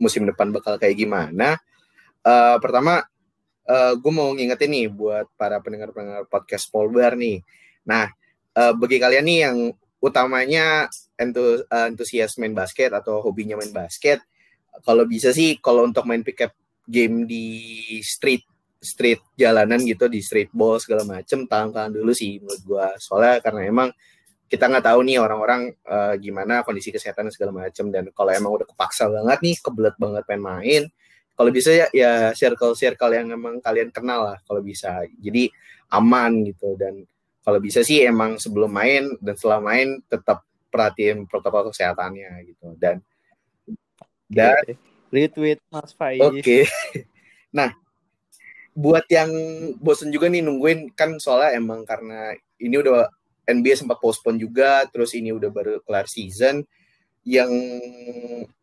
[0.02, 1.60] musim depan bakal kayak gimana,
[2.26, 3.04] eh, pertama
[3.70, 7.46] gue mau ngingetin nih buat para pendengar-pendengar podcast Polbar nih.
[7.86, 8.10] Nah,
[8.58, 9.58] eh, bagi kalian nih yang
[10.02, 10.90] utamanya
[11.70, 14.26] antusias main basket atau hobinya main basket,
[14.82, 16.54] kalau bisa sih kalau untuk main pick up
[16.90, 17.46] game di
[18.02, 18.42] street
[18.80, 22.88] street jalanan gitu di street ball segala macem tahan-tahan dulu sih menurut gua.
[22.98, 23.90] Soalnya karena emang
[24.50, 28.68] kita nggak tahu nih orang-orang uh, gimana kondisi kesehatan segala macam dan kalau emang udah
[28.68, 30.84] kepaksa banget nih kebelet banget pengen main
[31.40, 35.08] kalau bisa ya ya circle circle yang emang kalian kenal lah kalau bisa.
[35.24, 35.48] Jadi
[35.88, 37.08] aman gitu dan
[37.48, 43.00] kalau bisa sih emang sebelum main dan setelah main tetap perhatiin protokol kesehatannya gitu dan
[44.28, 44.60] dan
[45.16, 46.20] retweet Mas Faiz.
[46.20, 46.44] Oke.
[46.44, 46.64] Okay.
[47.58, 47.72] nah
[48.74, 49.32] buat yang
[49.82, 53.10] bosen juga nih nungguin kan soalnya emang karena ini udah
[53.50, 56.62] NBA sempat postpone juga, terus ini udah baru kelar season
[57.26, 57.50] yang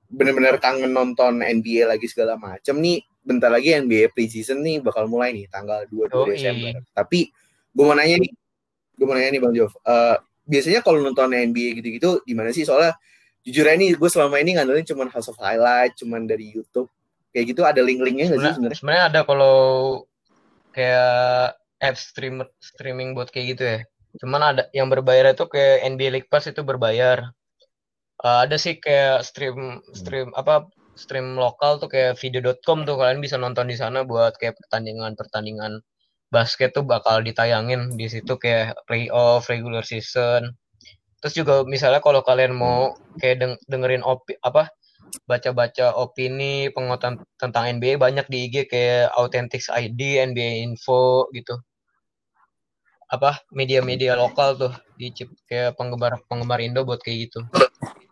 [0.07, 3.03] benar-benar kangen nonton NBA lagi segala macam nih.
[3.27, 6.79] Bentar lagi NBA preseason nih bakal mulai nih tanggal 22 oh, Desember.
[6.95, 7.27] Tapi
[7.75, 8.31] gue mau nanya nih,
[8.95, 12.63] gue mau nanya nih Bang Jov, uh, biasanya kalau nonton NBA gitu-gitu gimana sih?
[12.63, 12.95] Soalnya
[13.43, 16.87] jujur aja nih gue selama ini ngandelin cuma House of Highlight, cuma dari YouTube.
[17.37, 18.79] Kayak gitu ada link-linknya nggak sih sebenarnya?
[18.81, 19.57] Sebenarnya ada kalau
[20.73, 23.79] kayak app stream streaming buat kayak gitu ya.
[24.25, 27.29] Cuman ada yang berbayar itu kayak NBA League Pass itu berbayar.
[28.25, 30.65] Uh, ada sih kayak stream stream apa
[30.97, 35.85] stream lokal tuh kayak video.com tuh kalian bisa nonton di sana buat kayak pertandingan-pertandingan
[36.33, 40.57] basket tuh bakal ditayangin di situ kayak playoff, regular season.
[41.21, 44.73] Terus juga misalnya kalau kalian mau kayak deng dengerin opi apa
[45.25, 51.59] baca-baca opini pengotan tentang NBA banyak di IG kayak Authentics ID, NBA Info gitu
[53.07, 57.41] apa media-media lokal tuh di chip kayak penggemar penggemar Indo buat kayak gitu.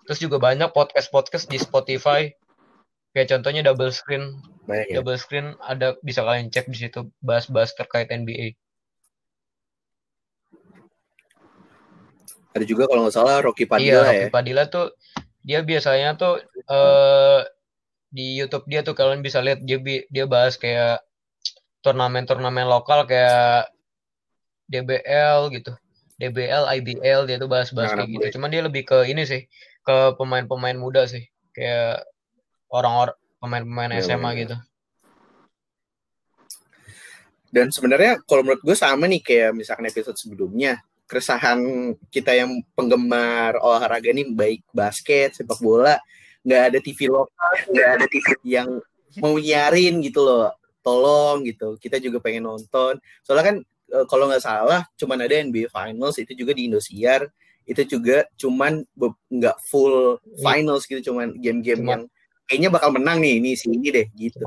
[0.07, 2.31] Terus juga banyak podcast-podcast di Spotify.
[3.11, 4.39] Kayak contohnya double screen.
[4.67, 4.95] Banyak, ya?
[5.01, 8.55] Double screen ada bisa kalian cek di situ bahas-bahas terkait NBA.
[12.55, 14.07] Ada juga kalau nggak salah Rocky Padilla iya, ya.
[14.07, 14.95] Rocky Padilla tuh
[15.45, 16.41] dia biasanya tuh
[16.73, 17.45] uh,
[18.09, 19.77] di YouTube dia tuh kalian bisa lihat dia
[20.09, 21.05] dia bahas kayak
[21.85, 23.69] turnamen-turnamen lokal kayak
[24.65, 25.77] DBL gitu.
[26.17, 28.41] DBL IBL dia tuh bahas-bahas kayak gitu.
[28.41, 29.45] Cuman dia lebih ke ini sih
[29.85, 31.29] ke pemain-pemain muda sih.
[31.53, 32.09] Kayak
[32.73, 34.39] orang-orang pemain-pemain ya, SMA ya.
[34.47, 34.57] gitu.
[37.55, 41.61] Dan sebenarnya kalau menurut gue sama nih kayak misalkan episode sebelumnya keresahan
[42.09, 46.01] kita yang penggemar olahraga ini baik basket sepak bola
[46.45, 48.69] nggak ada TV lokal nggak ada TV yang
[49.21, 50.53] mau nyarin gitu loh
[50.85, 53.57] tolong gitu kita juga pengen nonton soalnya kan
[53.95, 57.31] Eh, kalau nggak salah cuman ada NBA Finals itu juga di Indosiar
[57.65, 58.83] itu juga cuman
[59.31, 60.41] nggak full iya.
[60.43, 62.03] finals gitu cuman game-game yang
[62.45, 64.43] kayaknya bakal menang nih ini si ini deh gitu.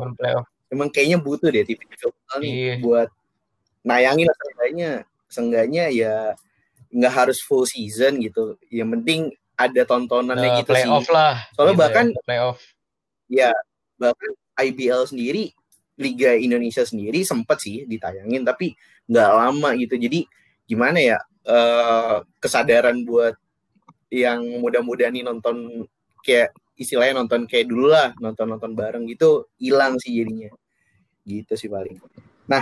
[0.68, 2.74] Emang kayaknya butuh deh TV lokal nih iya.
[2.84, 3.10] buat
[3.88, 4.92] nayangin seenggaknya
[5.32, 6.16] seenggaknya ya
[6.92, 8.56] nggak harus full season gitu.
[8.72, 9.22] Yang penting
[9.58, 11.14] ada tontonannya nah, gitu playoff sih.
[11.14, 11.36] lah.
[11.58, 12.60] Soalnya gitu bahkan ya, playoff.
[13.28, 13.52] Ya,
[13.98, 15.54] bahkan IBL sendiri
[15.98, 18.78] Liga Indonesia sendiri sempat sih ditayangin tapi
[19.10, 20.30] nggak lama gitu jadi
[20.70, 21.18] gimana ya
[21.50, 23.34] uh, kesadaran buat
[24.14, 25.88] yang muda-muda nih nonton
[26.22, 30.54] kayak istilahnya nonton kayak dulu lah nonton nonton bareng gitu hilang sih jadinya
[31.26, 31.98] gitu sih paling
[32.46, 32.62] nah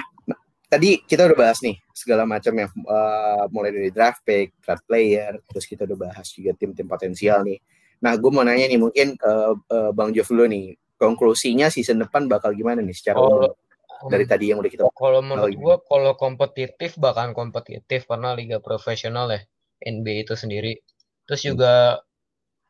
[0.66, 5.38] tadi kita udah bahas nih segala macam ya uh, mulai dari draft pick draft player
[5.48, 7.60] terus kita udah bahas juga tim-tim potensial nih.
[8.02, 9.32] Nah gue mau nanya nih mungkin ke
[9.72, 13.52] uh, bang Jof dulu nih konklusinya season depan bakal gimana nih secara oh,
[14.08, 19.32] dari tadi yang udah kita kalau menurut gue kalau kompetitif bakal kompetitif karena liga profesional
[19.32, 19.42] ya
[19.84, 20.80] NBA itu sendiri.
[21.28, 21.50] Terus hmm.
[21.54, 21.74] juga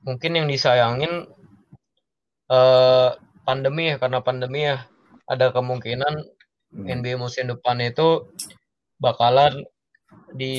[0.05, 1.25] mungkin yang disayangin
[2.49, 3.09] uh,
[3.45, 4.85] pandemi ya karena pandemi ya
[5.25, 6.34] ada kemungkinan
[6.75, 6.91] hmm.
[7.01, 8.27] NBA musim depan itu
[8.99, 9.63] bakalan
[10.35, 10.55] di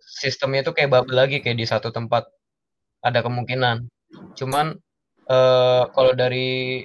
[0.00, 2.30] sistemnya itu kayak bubble lagi kayak di satu tempat
[3.02, 3.88] ada kemungkinan.
[4.38, 4.76] Cuman
[5.30, 6.84] uh, kalau dari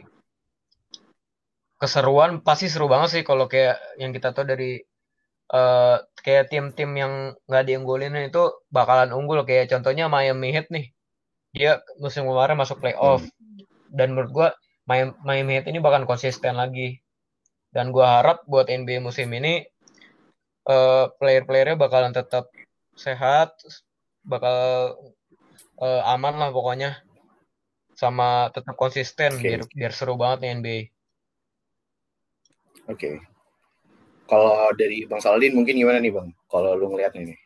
[1.75, 4.79] keseruan pasti seru banget sih kalau kayak yang kita tahu dari
[5.51, 7.13] uh, kayak tim-tim yang
[7.45, 9.43] nggak diunggulin itu bakalan unggul.
[9.43, 10.89] Kayak contohnya Miami Heat nih.
[11.55, 13.23] Dia musim kemarin masuk playoff.
[13.23, 13.33] Hmm.
[13.95, 14.47] dan menurut gua
[15.23, 16.99] Miami Heat ini bakal konsisten lagi
[17.75, 19.67] dan gua harap buat NBA musim ini
[20.71, 22.47] uh, player-playernya bakalan tetap
[22.95, 23.51] sehat
[24.23, 24.95] bakal
[25.83, 27.03] uh, aman lah pokoknya
[27.95, 29.43] sama tetap konsisten okay.
[29.43, 30.79] biar biar seru banget nih NBA.
[30.79, 30.87] Oke.
[32.95, 33.15] Okay.
[34.25, 36.33] Kalau dari Bang Saladin mungkin gimana nih Bang?
[36.49, 37.37] Kalau lu ngeliat ini?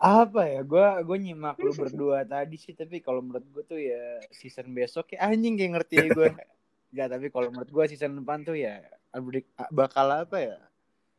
[0.00, 0.60] Apa ya?
[0.64, 5.12] Gue gue nyimak lu berdua tadi sih, tapi kalau menurut gue tuh ya season besok
[5.12, 6.30] ya anjing kayak ngerti gue.
[6.94, 8.78] Gak, tapi kalau menurut gue season depan tuh ya
[9.74, 10.58] bakal apa ya?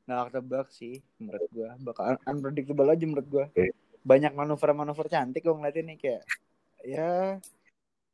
[0.08, 3.46] Nah, tebak sih menurut gue bakal unpredictable aja menurut gue.
[3.52, 3.70] Okay.
[4.06, 6.24] Banyak manuver-manuver cantik gue ngeliatin nih kayak
[6.86, 7.10] ya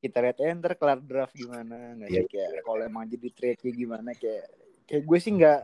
[0.02, 2.26] kita lihat enter kelar draft gimana nggak sih yeah.
[2.26, 4.50] kayak kalau emang jadi trade gimana kayak
[4.90, 5.62] kayak gue sih nggak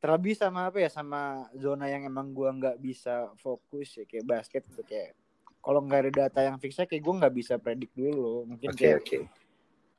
[0.00, 4.64] terlebih sama apa ya sama zona yang emang gua nggak bisa fokus ya kayak basket
[4.72, 5.12] gitu kayak
[5.60, 9.04] kalau nggak ada data yang fix kayak gua nggak bisa predik dulu mungkin Oke, kayak
[9.04, 9.18] oke.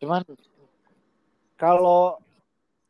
[0.01, 0.25] cuman
[1.61, 2.17] kalau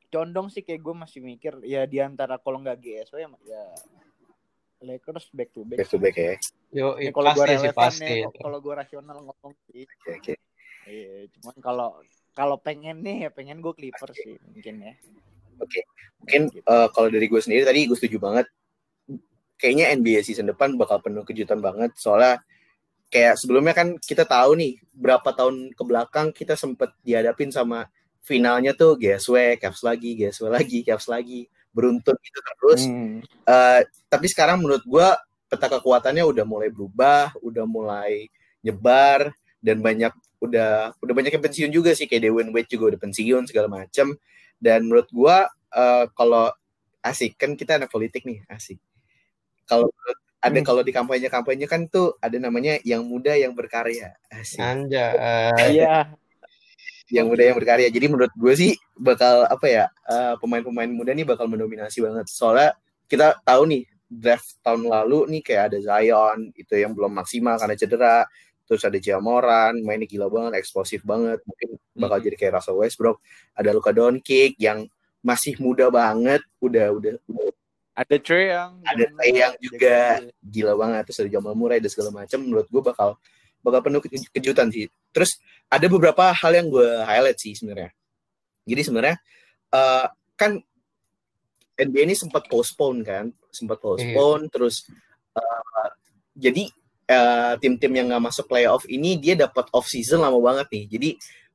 [0.07, 3.63] condong sih kayak gue masih mikir ya di antara kalau nggak GSW ya, ya
[4.81, 5.83] Lakers back to back.
[5.83, 6.35] Back to back ya.
[6.71, 8.15] Yo, iya, kalau gue sih relevan pasti.
[8.23, 9.83] ya, kalau gue rasional ngomong sih.
[9.85, 10.33] Oke, oke.
[10.89, 11.89] Iya, cuman kalau
[12.33, 14.93] kalau pengen nih ya pengen gue Clippers sih mungkin ya.
[16.17, 16.65] Mungkin Gitu.
[16.65, 18.49] eh, kalau dari gue sendiri tadi gue setuju banget.
[19.61, 21.93] Kayaknya NBA season depan bakal penuh kejutan banget.
[21.93, 22.41] Soalnya
[23.13, 27.85] kayak sebelumnya kan kita tahu nih berapa tahun ke belakang kita sempet dihadapin sama
[28.21, 31.49] finalnya tuh GSW, Cavs lagi, GSW lagi, Cavs lagi.
[31.71, 32.81] Beruntun gitu terus.
[32.83, 33.23] Hmm.
[33.23, 35.15] Eh, tapi sekarang menurut gua
[35.47, 38.27] peta kekuatannya udah mulai berubah, udah mulai
[38.63, 39.31] nyebar
[39.63, 40.11] dan banyak
[40.43, 44.15] udah udah banyak yang pensiun juga sih kayak Dwayne Wade juga udah pensiun segala macam.
[44.59, 46.51] Dan menurut gua eh, kalau
[47.01, 48.77] asik kan kita anak politik nih asik.
[49.65, 49.87] Kalau
[50.41, 50.65] ada Hmm.
[50.65, 54.59] kalau di kampanye-kampanye kan tuh ada namanya yang muda yang berkarya asik.
[54.59, 55.13] Anjay.
[55.71, 56.17] Iya.
[57.11, 57.87] Yang muda yang berkarya.
[57.91, 62.25] Jadi menurut gue sih bakal apa ya eh, pemain-pemain muda nih bakal mendominasi banget.
[62.31, 62.73] Soalnya
[63.05, 67.75] kita tahu nih draft tahun lalu nih kayak ada Zion itu yang belum maksimal karena
[67.75, 68.17] cedera.
[68.67, 71.43] Terus ada Jamoran, mainnya gila banget, eksplosif banget.
[71.43, 72.25] Mungkin bakal Mhm.
[72.31, 73.19] jadi kayak Russell Westbrook.
[73.51, 74.87] Ada Luka Doncic yang
[75.19, 77.51] masih muda banget, udah udah, udah
[77.91, 80.23] Ada Trey yang Ada Trae Young juga.
[80.39, 81.03] gila banget.
[81.11, 82.39] Terus ada Jamal Murray dan segala macam.
[82.39, 83.19] Menurut gue bakal
[83.61, 84.89] bakal penuh ke- kejutan sih.
[85.13, 85.37] Terus
[85.71, 87.93] ada beberapa hal yang gue highlight sih sebenarnya.
[88.67, 89.17] Jadi sebenarnya
[89.71, 90.05] eh,
[90.37, 90.51] kan
[91.77, 94.45] NBA ini sempat postpone kan, sempat postpone.
[94.51, 94.85] Terus
[95.37, 95.89] eh,
[96.35, 96.63] jadi
[97.07, 100.85] eh, tim-tim yang nggak masuk playoff ini dia dapat off season lama banget nih.
[100.91, 101.09] Jadi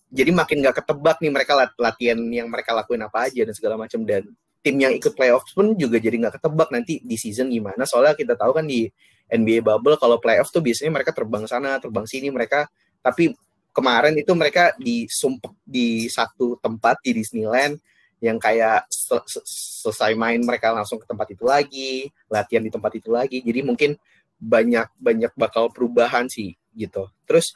[0.07, 3.75] jadi makin nggak ketebak nih mereka lat- latihan yang mereka lakuin apa aja dan segala
[3.75, 4.23] macam dan
[4.63, 8.35] tim yang ikut playoff pun juga jadi nggak ketebak nanti di season gimana soalnya kita
[8.39, 8.87] tahu kan di
[9.31, 12.71] NBA bubble kalau playoff tuh biasanya mereka terbang sana terbang sini mereka
[13.03, 13.35] tapi
[13.77, 17.77] kemarin itu mereka disumpek di satu tempat di Disneyland
[18.25, 22.93] yang kayak sel- sel- selesai main mereka langsung ke tempat itu lagi latihan di tempat
[22.97, 23.45] itu lagi.
[23.45, 23.93] Jadi mungkin
[24.41, 27.13] banyak banyak bakal perubahan sih gitu.
[27.29, 27.53] Terus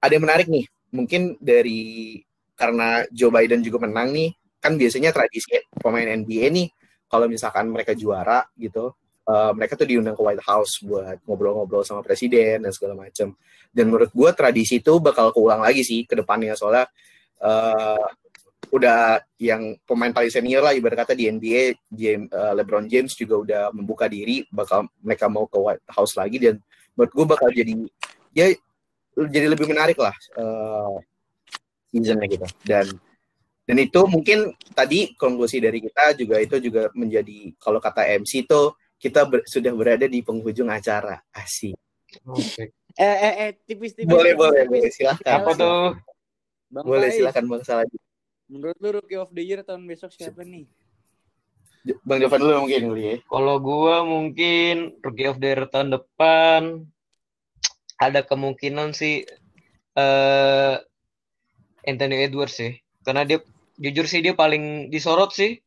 [0.00, 0.64] ada yang menarik nih
[0.96, 2.16] mungkin dari
[2.56, 6.68] karena Joe Biden juga menang nih kan biasanya tradisi pemain NBA nih
[7.08, 8.92] kalau misalkan mereka juara gitu
[9.30, 13.38] eh, mereka tuh diundang ke White House buat ngobrol-ngobrol sama presiden dan segala macam
[13.70, 16.58] dan menurut gue tradisi itu bakal keulang lagi sih ke depannya.
[16.58, 16.90] Soalnya
[17.38, 18.06] eh,
[18.70, 23.34] udah yang pemain paling senior lah ibarat kata di NBA James, eh, LeBron James juga
[23.38, 26.42] udah membuka diri bakal mereka mau ke White House lagi.
[26.42, 26.58] Dan
[26.98, 27.74] menurut gue bakal jadi
[28.34, 28.46] ya
[29.30, 30.94] jadi lebih menarik lah eh,
[31.94, 32.46] seasonnya gitu.
[32.66, 32.86] Dan
[33.70, 38.74] dan itu mungkin tadi konklusi dari kita juga itu juga menjadi kalau kata MC itu
[39.00, 41.74] kita ber- sudah berada di penghujung acara asik
[42.26, 42.74] Oke.
[42.98, 44.10] Eh eh eh tipis-tipis.
[44.10, 44.70] boleh tipis, boleh tipis.
[44.82, 45.82] boleh silakan Apa tuh?
[46.70, 47.86] Bang boleh Faiz, silakan bang salah
[48.50, 50.66] Menurut lu rookie of the year tahun besok siapa nih?
[52.02, 56.84] bang Jovan dulu mungkin dulu ya Kalau gua mungkin rookie of the year tahun depan
[57.96, 59.22] ada kemungkinan sih
[59.94, 60.74] eh
[61.86, 62.74] Anthony Edwards sih.
[63.06, 63.38] Karena dia
[63.80, 65.62] jujur sih dia paling disorot sih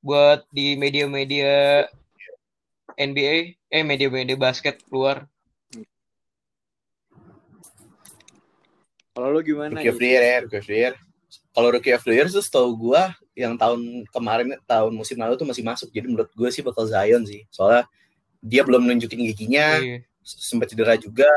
[0.00, 1.86] buat di media-media
[2.96, 5.24] NBA, eh media-media basket luar.
[9.12, 9.76] Kalau lu gimana?
[9.76, 10.94] Rookie of the Year ya Rookie of the Year
[11.50, 15.46] kalau Rookie of the Year tuh setahu gua yang tahun kemarin tahun musim lalu tuh
[15.46, 17.86] masih masuk jadi menurut gue sih bakal Zion sih soalnya
[18.42, 19.98] dia belum nunjukin giginya Iya.
[20.22, 21.28] sempat cedera juga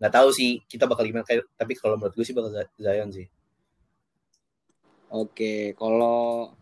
[0.00, 3.26] nggak tahu sih kita bakal gimana kayak tapi kalau menurut gue sih bakal Zion sih
[5.12, 6.56] Oke, kalau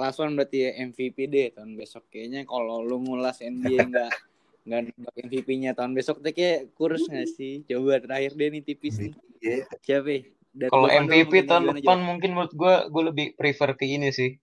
[0.00, 2.08] last one berarti ya MVP deh tahun besok.
[2.08, 4.12] Kayaknya kalau lu ngulas NBA nggak
[4.60, 7.60] nggak nembak MVP-nya tahun besok tuh kayak kurus nggak sih?
[7.68, 9.12] Coba terakhir deh nih tipis nih.
[9.40, 9.56] Iya.
[9.84, 10.08] Siapa?
[10.08, 10.20] ya?
[10.68, 14.36] Kalau MVP tahun depan mungkin menurut gue gue lebih prefer ke ini sih.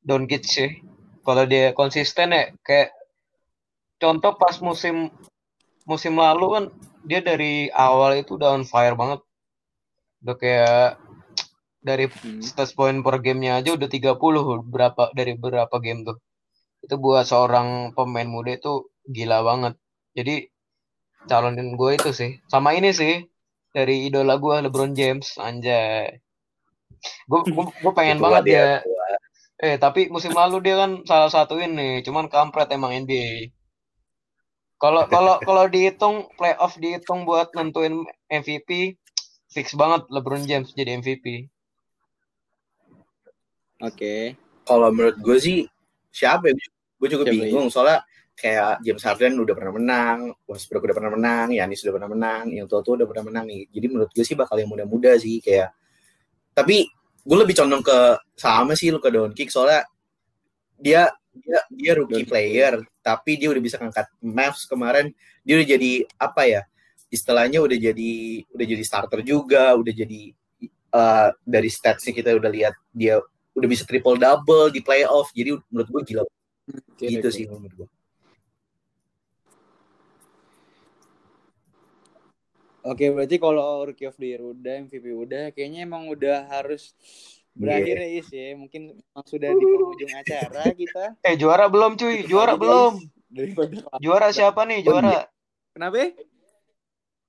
[0.00, 0.70] Doncic sih.
[1.24, 2.92] Kalau dia konsisten ya kayak
[3.98, 5.08] contoh pas musim
[5.88, 6.64] musim lalu kan
[7.04, 9.20] dia dari awal itu udah on fire banget.
[10.24, 10.84] Udah kayak
[11.84, 12.40] dari Hmm.
[12.40, 16.16] stats point per gamenya aja udah 30 berapa dari berapa game tuh.
[16.80, 19.74] Itu buat seorang pemain muda itu gila banget.
[20.16, 20.48] Jadi
[21.28, 22.40] calonin gue itu sih.
[22.48, 23.24] Sama ini sih
[23.76, 26.16] dari idola gue LeBron James anjay.
[27.28, 29.06] Gue gue pengen banget dia, tua.
[29.60, 33.52] Eh tapi musim lalu dia kan salah satu ini, cuman kampret emang NBA.
[34.80, 38.96] Kalau kalau kalau dihitung playoff dihitung buat nentuin MVP,
[39.52, 41.48] fix banget LeBron James jadi MVP.
[43.84, 44.36] Oke.
[44.64, 45.56] Kalau menurut gue sih
[46.08, 46.56] siapa ya?
[46.96, 48.00] Gue juga Siapa bingung soalnya
[48.34, 50.18] kayak James Harden udah pernah menang,
[50.48, 53.62] Westbrook udah pernah menang, Yanis udah pernah menang, yang tua tua udah pernah menang nih.
[53.70, 55.70] Jadi menurut gue sih bakal yang muda-muda sih kayak.
[56.54, 56.86] Tapi
[57.24, 57.98] gue lebih condong ke
[58.36, 59.88] sama sih Luka Doncic soalnya
[60.76, 62.28] dia dia dia rookie Doncic.
[62.28, 65.10] player tapi dia udah bisa ngangkat Mavs kemarin
[65.40, 66.62] dia udah jadi apa ya
[67.08, 68.12] istilahnya udah jadi
[68.52, 70.22] udah jadi starter juga udah jadi
[70.68, 73.18] eh, dari statsnya kita udah lihat dia
[73.54, 76.22] udah bisa triple double di playoff jadi menurut gue gila
[76.64, 77.34] Oke, gitu oke.
[77.34, 77.88] sih menurut gue
[82.84, 86.92] Oke, berarti kalau Rookie of the Year udah, MVP udah, kayaknya emang udah harus
[87.56, 88.52] berakhir ya Is ya.
[88.60, 91.16] Mungkin emang sudah di penghujung acara kita.
[91.24, 93.00] Eh juara belum cuy, juara belum.
[94.04, 94.84] Juara siapa nih?
[94.84, 95.24] Juara.
[95.72, 95.96] Kenapa?
[95.96, 96.08] ya?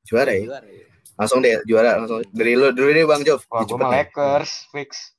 [0.06, 0.86] juara ya Juara ya.
[1.18, 3.80] langsung deh juara langsung dari lu dulu deh bang Jov Wah, gue.
[3.80, 5.15] Lakers fix.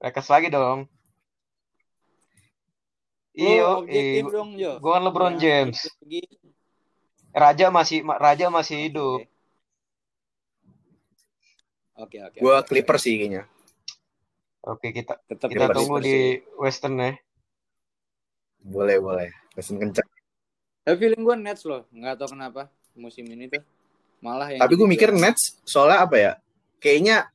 [0.00, 0.88] Lakers lagi dong.
[3.36, 4.72] Dong, Jo.
[4.82, 5.78] Gue kan LeBron Jangan James.
[7.30, 9.22] Raja masih ma- Raja masih hidup.
[12.00, 12.38] Oke, oke.
[12.40, 12.64] gue oke.
[12.66, 13.44] Clipper sih kayaknya
[14.64, 16.16] Oke, kita Tetap kita Clippers, tunggu Clippers di
[16.56, 17.12] Western ya.
[18.60, 20.08] boleh boleh mesin kencang
[20.80, 23.60] Tapi feeling gue Nets loh, nggak tahu kenapa musim ini tuh
[24.24, 25.12] malah yang tapi gue mikir.
[25.12, 26.32] Nets soalnya apa ya
[26.80, 27.28] kayaknya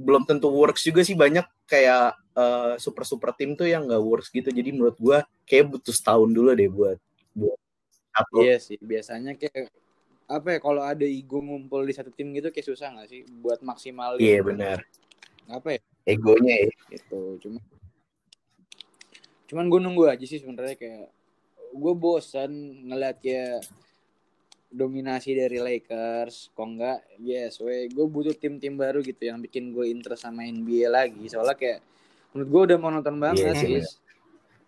[0.00, 2.16] belum tentu works juga sih banyak kayak
[2.80, 4.48] super super tim tuh yang nggak works gitu.
[4.48, 6.96] Jadi menurut gue kayak butuh setahun dulu deh buat
[7.36, 7.58] buat
[8.16, 9.68] satu Iya sih, biasanya kayak
[10.30, 13.60] apa ya kalau ada ego ngumpul di satu tim gitu kayak susah nggak sih buat
[13.60, 14.78] maksimalin iya benar.
[15.50, 15.80] Apa ya?
[16.06, 16.72] Egonya ya.
[16.96, 17.58] Gitu cuma
[19.50, 21.10] cuman gue nunggu aja sih sebenarnya kayak
[21.74, 22.50] gue bosan
[22.86, 23.66] ngeliat kayak
[24.70, 27.02] dominasi dari Lakers kok enggak?
[27.18, 31.26] Yes we gue butuh tim-tim baru gitu yang bikin gue interest sama NBA lagi.
[31.26, 31.78] Soalnya kayak
[32.30, 33.84] menurut gue udah monoton banget Iya sih, sih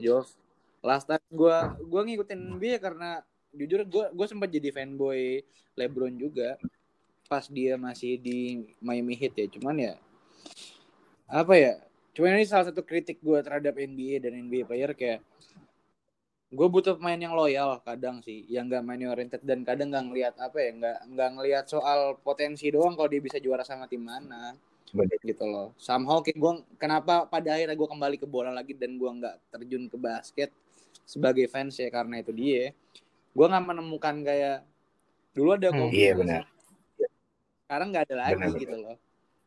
[0.02, 0.26] Jov
[0.82, 3.22] last time gue gue ngikutin NBA karena
[3.54, 5.46] jujur gue gue sempat jadi fanboy
[5.78, 6.58] LeBron juga
[7.30, 9.46] pas dia masih di Miami Heat ya.
[9.48, 9.94] Cuman ya
[11.30, 11.80] apa ya
[12.12, 15.24] cuman ini salah satu kritik gue terhadap NBA dan NBA player kayak
[16.52, 20.34] gue butuh pemain yang loyal kadang sih yang gak main oriented dan kadang nggak ngelihat
[20.36, 24.52] apa ya nggak nggak ngelihat soal potensi doang kalau dia bisa juara sama tim mana
[24.92, 25.16] Bener.
[25.24, 25.72] gitu loh.
[25.80, 29.88] Somehow kayak gue kenapa pada akhirnya gue kembali ke bola lagi dan gue nggak terjun
[29.88, 30.52] ke basket
[31.08, 32.76] sebagai fans ya karena itu dia.
[33.32, 34.68] Gue nggak menemukan kayak
[35.32, 36.44] dulu ada Hmm, iya benar.
[37.64, 38.96] Sekarang nggak ada lagi Benar, gitu loh.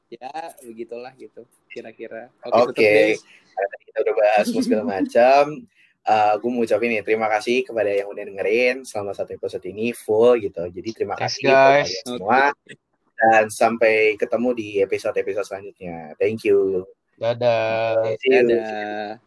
[0.10, 0.34] Ya
[0.66, 2.34] begitulah gitu kira-kira.
[2.49, 3.14] Oke.
[3.14, 3.22] Is.
[3.53, 5.43] Karena kita udah bahas semua segala macam
[6.38, 10.38] gue mau ucapin nih terima kasih kepada yang udah dengerin selama satu episode ini full
[10.38, 10.62] gitu.
[10.70, 11.66] Jadi terima Thanks, kasih buat guys.
[11.66, 12.41] kalian semua.
[13.16, 16.14] Dan sampai ketemu di episode-episode selanjutnya.
[16.20, 16.84] Thank you.
[17.16, 18.12] Dadah.
[18.20, 19.16] Dadah